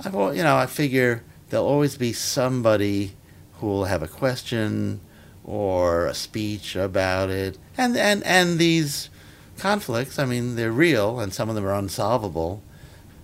I've, 0.00 0.06
I've 0.14 0.36
you 0.36 0.42
know, 0.42 0.56
I 0.56 0.64
figure 0.64 1.22
there'll 1.50 1.66
always 1.66 1.98
be 1.98 2.14
somebody 2.14 3.12
who 3.60 3.66
will 3.66 3.84
have 3.84 4.02
a 4.02 4.08
question 4.08 5.00
or 5.44 6.06
a 6.06 6.14
speech 6.14 6.74
about 6.74 7.30
it, 7.30 7.58
and 7.76 7.96
and 7.96 8.24
and 8.24 8.58
these 8.58 9.10
conflicts. 9.58 10.18
I 10.18 10.24
mean, 10.24 10.56
they're 10.56 10.72
real, 10.72 11.20
and 11.20 11.32
some 11.32 11.48
of 11.48 11.54
them 11.54 11.66
are 11.66 11.74
unsolvable. 11.74 12.62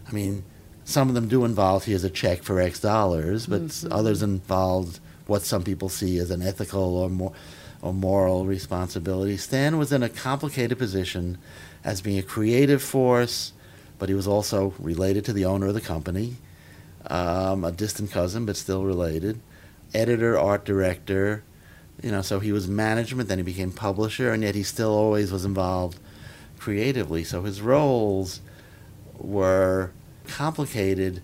I 0.09 0.13
mean, 0.13 0.45
some 0.85 1.09
of 1.09 1.15
them 1.15 1.29
do 1.29 1.45
involve 1.45 1.85
here's 1.85 2.05
a 2.05 2.11
check 2.11 2.43
for 2.43 2.61
X 2.61 2.81
dollars, 2.81 3.47
but 3.47 3.63
s 3.63 3.87
others 3.91 4.23
involve 4.23 5.01
what 5.27 5.43
some 5.43 5.63
people 5.63 5.89
see 5.89 6.19
as 6.19 6.31
an 6.31 6.43
ethical 6.43 6.97
or 6.99 7.09
more 7.09 7.33
or 7.83 7.95
moral 7.95 8.45
responsibility. 8.45 9.37
Stan 9.37 9.79
was 9.79 9.93
in 9.93 10.03
a 10.03 10.09
complicated 10.09 10.77
position 10.77 11.39
as 11.83 12.03
being 12.03 12.19
a 12.19 12.23
creative 12.23 12.83
force, 12.83 13.53
but 13.99 14.09
he 14.09 14.15
was 14.15 14.27
also 14.27 14.75
related 14.79 15.25
to 15.25 15.33
the 15.33 15.47
owner 15.47 15.69
of 15.69 15.75
the 15.75 15.81
company, 15.81 16.37
um, 17.07 17.65
a 17.65 17.73
distant 17.73 18.11
cousin, 18.11 18.45
but 18.45 18.57
still 18.57 18.85
related. 18.85 19.41
Editor, 19.95 20.39
art 20.39 20.65
director, 20.65 21.43
you 22.03 22.11
know, 22.11 22.23
so 22.23 22.41
he 22.41 22.53
was 22.53 22.69
management, 22.69 23.29
then 23.29 23.39
he 23.39 23.45
became 23.45 23.73
publisher, 23.73 24.33
and 24.33 24.43
yet 24.43 24.55
he 24.55 24.63
still 24.63 24.93
always 24.93 25.33
was 25.33 25.45
involved 25.45 25.99
creatively. 26.59 27.25
So 27.25 27.43
his 27.43 27.61
roles 27.61 28.41
were 29.19 29.91
complicated. 30.27 31.23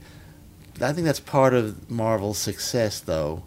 I 0.81 0.93
think 0.93 1.07
that's 1.07 1.21
part 1.21 1.55
of 1.55 1.91
Marvel's 1.91 2.39
success, 2.39 3.01
though. 3.01 3.45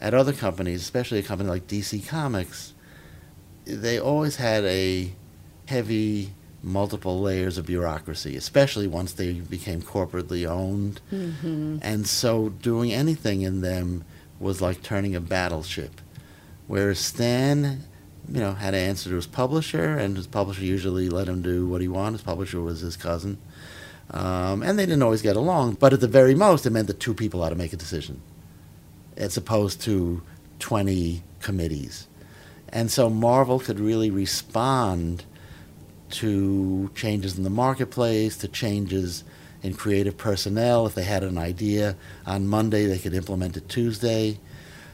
At 0.00 0.14
other 0.14 0.32
companies, 0.32 0.80
especially 0.80 1.18
a 1.18 1.22
company 1.22 1.50
like 1.50 1.66
DC 1.66 2.06
Comics, 2.08 2.72
they 3.66 3.98
always 3.98 4.36
had 4.36 4.64
a 4.64 5.12
heavy, 5.66 6.32
multiple 6.62 7.20
layers 7.20 7.58
of 7.58 7.66
bureaucracy, 7.66 8.34
especially 8.34 8.88
once 8.88 9.12
they 9.12 9.34
became 9.34 9.82
corporately 9.82 10.48
owned. 10.48 11.00
Mm-hmm. 11.12 11.78
And 11.82 12.06
so 12.06 12.48
doing 12.48 12.92
anything 12.92 13.42
in 13.42 13.60
them 13.60 14.04
was 14.40 14.62
like 14.62 14.82
turning 14.82 15.14
a 15.14 15.20
battleship. 15.20 16.00
Whereas 16.70 17.00
Stan, 17.00 17.82
you 18.28 18.38
know, 18.38 18.52
had 18.52 18.70
to 18.70 18.76
answer 18.76 19.10
to 19.10 19.16
his 19.16 19.26
publisher, 19.26 19.98
and 19.98 20.16
his 20.16 20.28
publisher 20.28 20.62
usually 20.62 21.08
let 21.08 21.28
him 21.28 21.42
do 21.42 21.66
what 21.66 21.80
he 21.80 21.88
wanted. 21.88 22.12
His 22.12 22.22
publisher 22.22 22.60
was 22.60 22.78
his 22.78 22.96
cousin. 22.96 23.38
Um, 24.12 24.62
and 24.62 24.78
they 24.78 24.86
didn't 24.86 25.02
always 25.02 25.20
get 25.20 25.34
along, 25.34 25.78
but 25.80 25.92
at 25.92 25.98
the 25.98 26.06
very 26.06 26.36
most, 26.36 26.64
it 26.66 26.70
meant 26.70 26.86
that 26.86 27.00
two 27.00 27.12
people 27.12 27.42
had 27.42 27.48
to 27.48 27.56
make 27.56 27.72
a 27.72 27.76
decision, 27.76 28.22
as 29.16 29.36
opposed 29.36 29.80
to 29.80 30.22
20 30.60 31.24
committees. 31.40 32.06
And 32.68 32.88
so 32.88 33.10
Marvel 33.10 33.58
could 33.58 33.80
really 33.80 34.12
respond 34.12 35.24
to 36.10 36.88
changes 36.94 37.36
in 37.36 37.42
the 37.42 37.50
marketplace, 37.50 38.36
to 38.36 38.46
changes 38.46 39.24
in 39.64 39.74
creative 39.74 40.16
personnel. 40.16 40.86
If 40.86 40.94
they 40.94 41.02
had 41.02 41.24
an 41.24 41.36
idea 41.36 41.96
on 42.26 42.46
Monday, 42.46 42.86
they 42.86 42.98
could 42.98 43.14
implement 43.14 43.56
it 43.56 43.68
Tuesday. 43.68 44.38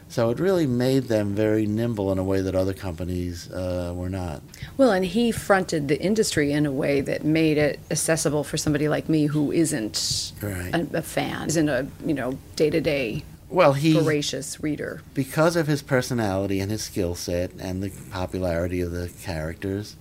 So 0.09 0.31
it 0.31 0.39
really 0.39 0.67
made 0.67 1.05
them 1.05 1.35
very 1.35 1.67
nimble 1.67 2.13
in 2.13 2.19
a 2.19 2.23
way 2.25 2.41
that 2.41 2.55
other 2.55 2.73
companies 2.73 3.51
uh, 3.51 3.93
were 3.95 4.09
not. 4.09 4.41
Well, 4.77 4.93
and 4.93 5.05
he 5.05 5.33
fronted 5.33 5.89
the 5.89 6.01
industry 6.01 6.53
in 6.53 6.65
a 6.65 6.71
way 6.73 7.01
that 7.01 7.25
made 7.25 7.59
it 7.59 7.81
accessible 7.91 8.45
for 8.45 8.57
somebody 8.57 8.89
like 8.89 9.09
me 9.09 9.27
who 9.27 9.51
isn't 9.51 10.33
Right. 10.41 10.73
a, 10.75 10.99
a 10.99 11.03
fan, 11.03 11.49
isn't 11.49 11.69
a 11.69 11.89
you 12.05 12.15
know 12.15 12.39
day 12.55 12.71
to 12.71 12.81
day 12.81 13.25
Well, 13.51 13.73
he 13.73 13.95
voracious 13.99 14.63
reader. 14.63 15.03
because 15.13 15.57
of 15.57 15.67
his 15.67 15.83
personality 15.83 16.61
and 16.61 16.71
his 16.71 16.83
skill 16.83 17.15
set 17.17 17.51
and 17.59 17.83
the 17.83 17.91
popularity 18.11 18.81
of 18.81 18.93
the 18.93 19.09
characters, 19.23 19.97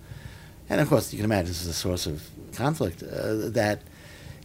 and 0.69 0.79
of 0.79 0.87
course 0.87 1.11
you 1.13 1.17
can 1.17 1.25
imagine 1.25 1.47
this 1.47 1.61
is 1.63 1.67
a 1.67 1.73
source 1.73 2.05
of 2.05 2.29
conflict, 2.53 3.01
uh, 3.01 3.49
that 3.49 3.81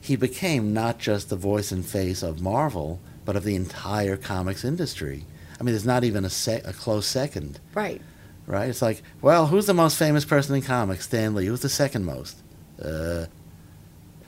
he 0.01 0.17
became 0.17 0.73
not 0.73 0.99
just 0.99 1.29
the 1.29 1.37
voice 1.37 1.71
and 1.71 1.85
face 1.85 2.23
of 2.23 2.41
Marvel, 2.41 2.99
but 3.27 3.37
of 3.37 3.45
the 3.45 3.55
entire 3.55 4.17
comics 4.17 4.65
industry. 4.65 5.27
I 5.61 5.63
mean, 5.63 5.75
there's 5.75 5.85
not 5.87 6.05
even 6.05 6.25
a, 6.25 6.31
sec- 6.31 6.67
a 6.67 6.73
close 6.73 7.07
second, 7.07 7.61
Right. 7.75 8.01
right? 8.47 8.71
It's 8.71 8.81
like, 8.81 9.03
well, 9.21 9.47
who's 9.49 9.67
the 9.67 9.75
most 9.75 9.99
famous 9.99 10.25
person 10.25 10.55
in 10.57 10.63
comics? 10.63 11.05
Stan 11.05 11.35
Lee. 11.35 11.47
Who's 11.47 11.61
the 11.61 11.69
second 11.69 12.05
most? 12.07 12.39
Uh, 12.83 13.27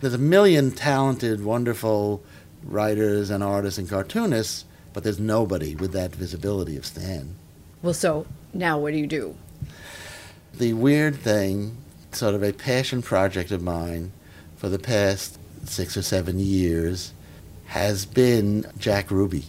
there's 0.00 0.12
a 0.14 0.18
million 0.18 0.70
talented, 0.72 1.42
wonderful 1.44 2.22
writers 2.62 3.30
and 3.30 3.42
artists 3.42 3.78
and 3.78 3.88
cartoonists, 3.88 4.64
but 4.92 5.04
there's 5.04 5.18
nobody 5.18 5.74
with 5.74 5.92
that 5.92 6.14
visibility 6.14 6.76
of 6.76 6.84
Stan. 6.84 7.34
Well, 7.82 7.94
so 7.94 8.26
now 8.52 8.78
what 8.78 8.92
do 8.92 8.98
you 8.98 9.06
do? 9.06 9.34
The 10.54 10.74
weird 10.74 11.16
thing, 11.16 11.78
sort 12.12 12.34
of 12.34 12.42
a 12.42 12.52
passion 12.52 13.00
project 13.00 13.50
of 13.52 13.62
mine 13.62 14.12
for 14.56 14.68
the 14.68 14.78
past 14.78 15.38
six 15.64 15.96
or 15.96 16.02
seven 16.02 16.38
years, 16.38 17.12
has 17.66 18.04
been 18.04 18.66
Jack 18.76 19.10
Ruby, 19.10 19.46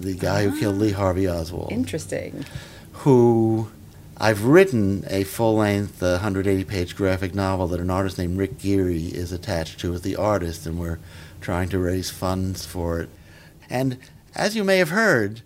the 0.00 0.14
guy 0.14 0.44
who 0.44 0.58
killed 0.58 0.76
Lee 0.76 0.92
Harvey 0.92 1.28
Oswald. 1.28 1.72
Interesting. 1.72 2.44
Who 2.92 3.68
I've 4.16 4.44
written 4.44 5.04
a 5.08 5.24
full 5.24 5.56
length, 5.56 6.02
uh, 6.02 6.12
180 6.12 6.64
page 6.64 6.96
graphic 6.96 7.34
novel 7.34 7.66
that 7.68 7.80
an 7.80 7.90
artist 7.90 8.18
named 8.18 8.38
Rick 8.38 8.58
Geary 8.58 9.06
is 9.06 9.32
attached 9.32 9.80
to 9.80 9.92
as 9.94 10.02
the 10.02 10.16
artist, 10.16 10.66
and 10.66 10.78
we're 10.78 10.98
trying 11.40 11.68
to 11.70 11.78
raise 11.78 12.10
funds 12.10 12.64
for 12.64 13.00
it. 13.00 13.08
And 13.68 13.98
as 14.34 14.54
you 14.54 14.64
may 14.64 14.78
have 14.78 14.90
heard, 14.90 15.42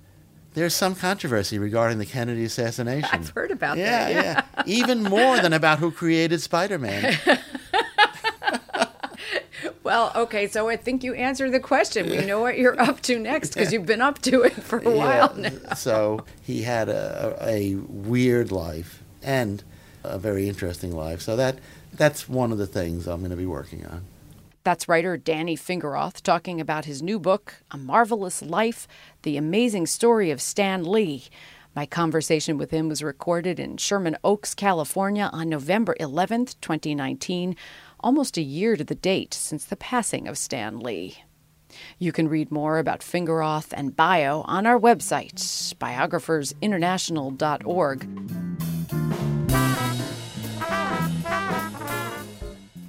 there's 0.55 0.75
some 0.75 0.95
controversy 0.95 1.59
regarding 1.59 1.99
the 1.99 2.07
Kennedy 2.07 2.45
assassination. 2.45 3.09
I've 3.13 3.31
heard 3.31 3.51
about 3.51 3.79
yeah, 3.79 4.13
that. 4.13 4.47
Yeah, 4.57 4.63
Even 4.67 5.03
more 5.03 5.39
than 5.39 5.53
about 5.53 5.79
who 5.79 5.91
created 5.91 6.41
Spider 6.41 6.79
Man. 6.79 7.17
Well, 9.89 10.13
okay, 10.15 10.49
so 10.49 10.69
I 10.69 10.77
think 10.77 11.03
you 11.03 11.15
answered 11.15 11.51
the 11.51 11.61
question. 11.61 12.11
We 12.11 12.23
know 12.27 12.41
what 12.41 12.59
you're 12.59 12.79
up 12.79 13.01
to 13.05 13.19
next 13.19 13.55
because 13.55 13.73
you've 13.73 13.87
been 13.87 14.03
up 14.03 14.19
to 14.19 14.43
it 14.43 14.53
for 14.53 14.81
a 14.81 14.91
while 14.91 15.35
now. 15.35 15.73
So 15.77 16.27
he 16.43 16.61
had 16.61 16.91
a, 16.91 17.35
a 17.41 17.77
weird 17.77 18.53
life 18.53 19.03
and 19.23 19.65
a 20.05 20.19
very 20.19 20.47
interesting 20.47 20.95
life. 20.95 21.23
So 21.23 21.37
that 21.37 21.59
that's 21.95 22.29
one 22.29 22.53
of 22.53 22.59
the 22.59 22.67
things 22.67 23.07
I'm 23.07 23.21
going 23.21 23.31
to 23.31 23.37
be 23.37 23.47
working 23.47 23.87
on. 23.87 24.05
That's 24.63 24.89
writer 24.89 25.17
Danny 25.17 25.57
Fingeroth 25.57 26.21
talking 26.21 26.61
about 26.61 26.85
his 26.85 27.01
new 27.01 27.19
book, 27.19 27.55
A 27.71 27.79
Marvelous 27.79 28.43
Life 28.43 28.87
The 29.23 29.39
Amazing 29.39 29.87
Story 29.87 30.31
of 30.31 30.43
Stan 30.43 30.85
Lee. 30.85 31.25
My 31.75 31.87
conversation 31.87 32.59
with 32.59 32.73
him 32.73 32.91
was 32.91 33.03
recorded 33.03 33.59
in 33.59 33.77
Sherman 33.79 34.19
Oaks, 34.25 34.55
California 34.55 35.31
on 35.33 35.49
November 35.49 35.97
11th, 35.99 36.57
2019, 36.61 37.57
almost 38.01 38.37
a 38.37 38.43
year 38.43 38.77
to 38.77 38.85
the 38.85 38.95
date 38.95 39.35
since 39.35 39.65
the 39.65 39.77
passing 39.77 40.29
of 40.29 40.39
Stan 40.39 40.79
Lee. 40.81 41.19
You 41.99 42.13
can 42.13 42.29
read 42.29 42.51
more 42.51 42.79
about 42.79 43.01
Fingeroth 43.01 43.73
and 43.73 43.97
bio 43.97 44.43
on 44.43 44.67
our 44.67 44.79
website, 44.79 45.35
biographersinternational.org. 45.75 48.09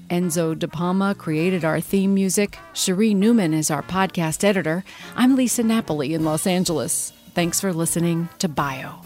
Enzo 0.10 0.58
De 0.58 0.68
Palma 0.68 1.14
created 1.14 1.64
our 1.64 1.80
theme 1.80 2.16
music. 2.16 2.58
Cherie 2.74 3.14
Newman 3.14 3.54
is 3.54 3.70
our 3.70 3.84
podcast 3.84 4.44
editor. 4.44 4.84
I'm 5.16 5.36
Lisa 5.36 5.62
Napoli 5.62 6.16
in 6.16 6.26
Los 6.26 6.48
Angeles. 6.48 7.14
Thanks 7.36 7.62
for 7.62 7.72
listening 7.72 8.28
to 8.40 8.50
Bio. 8.50 9.02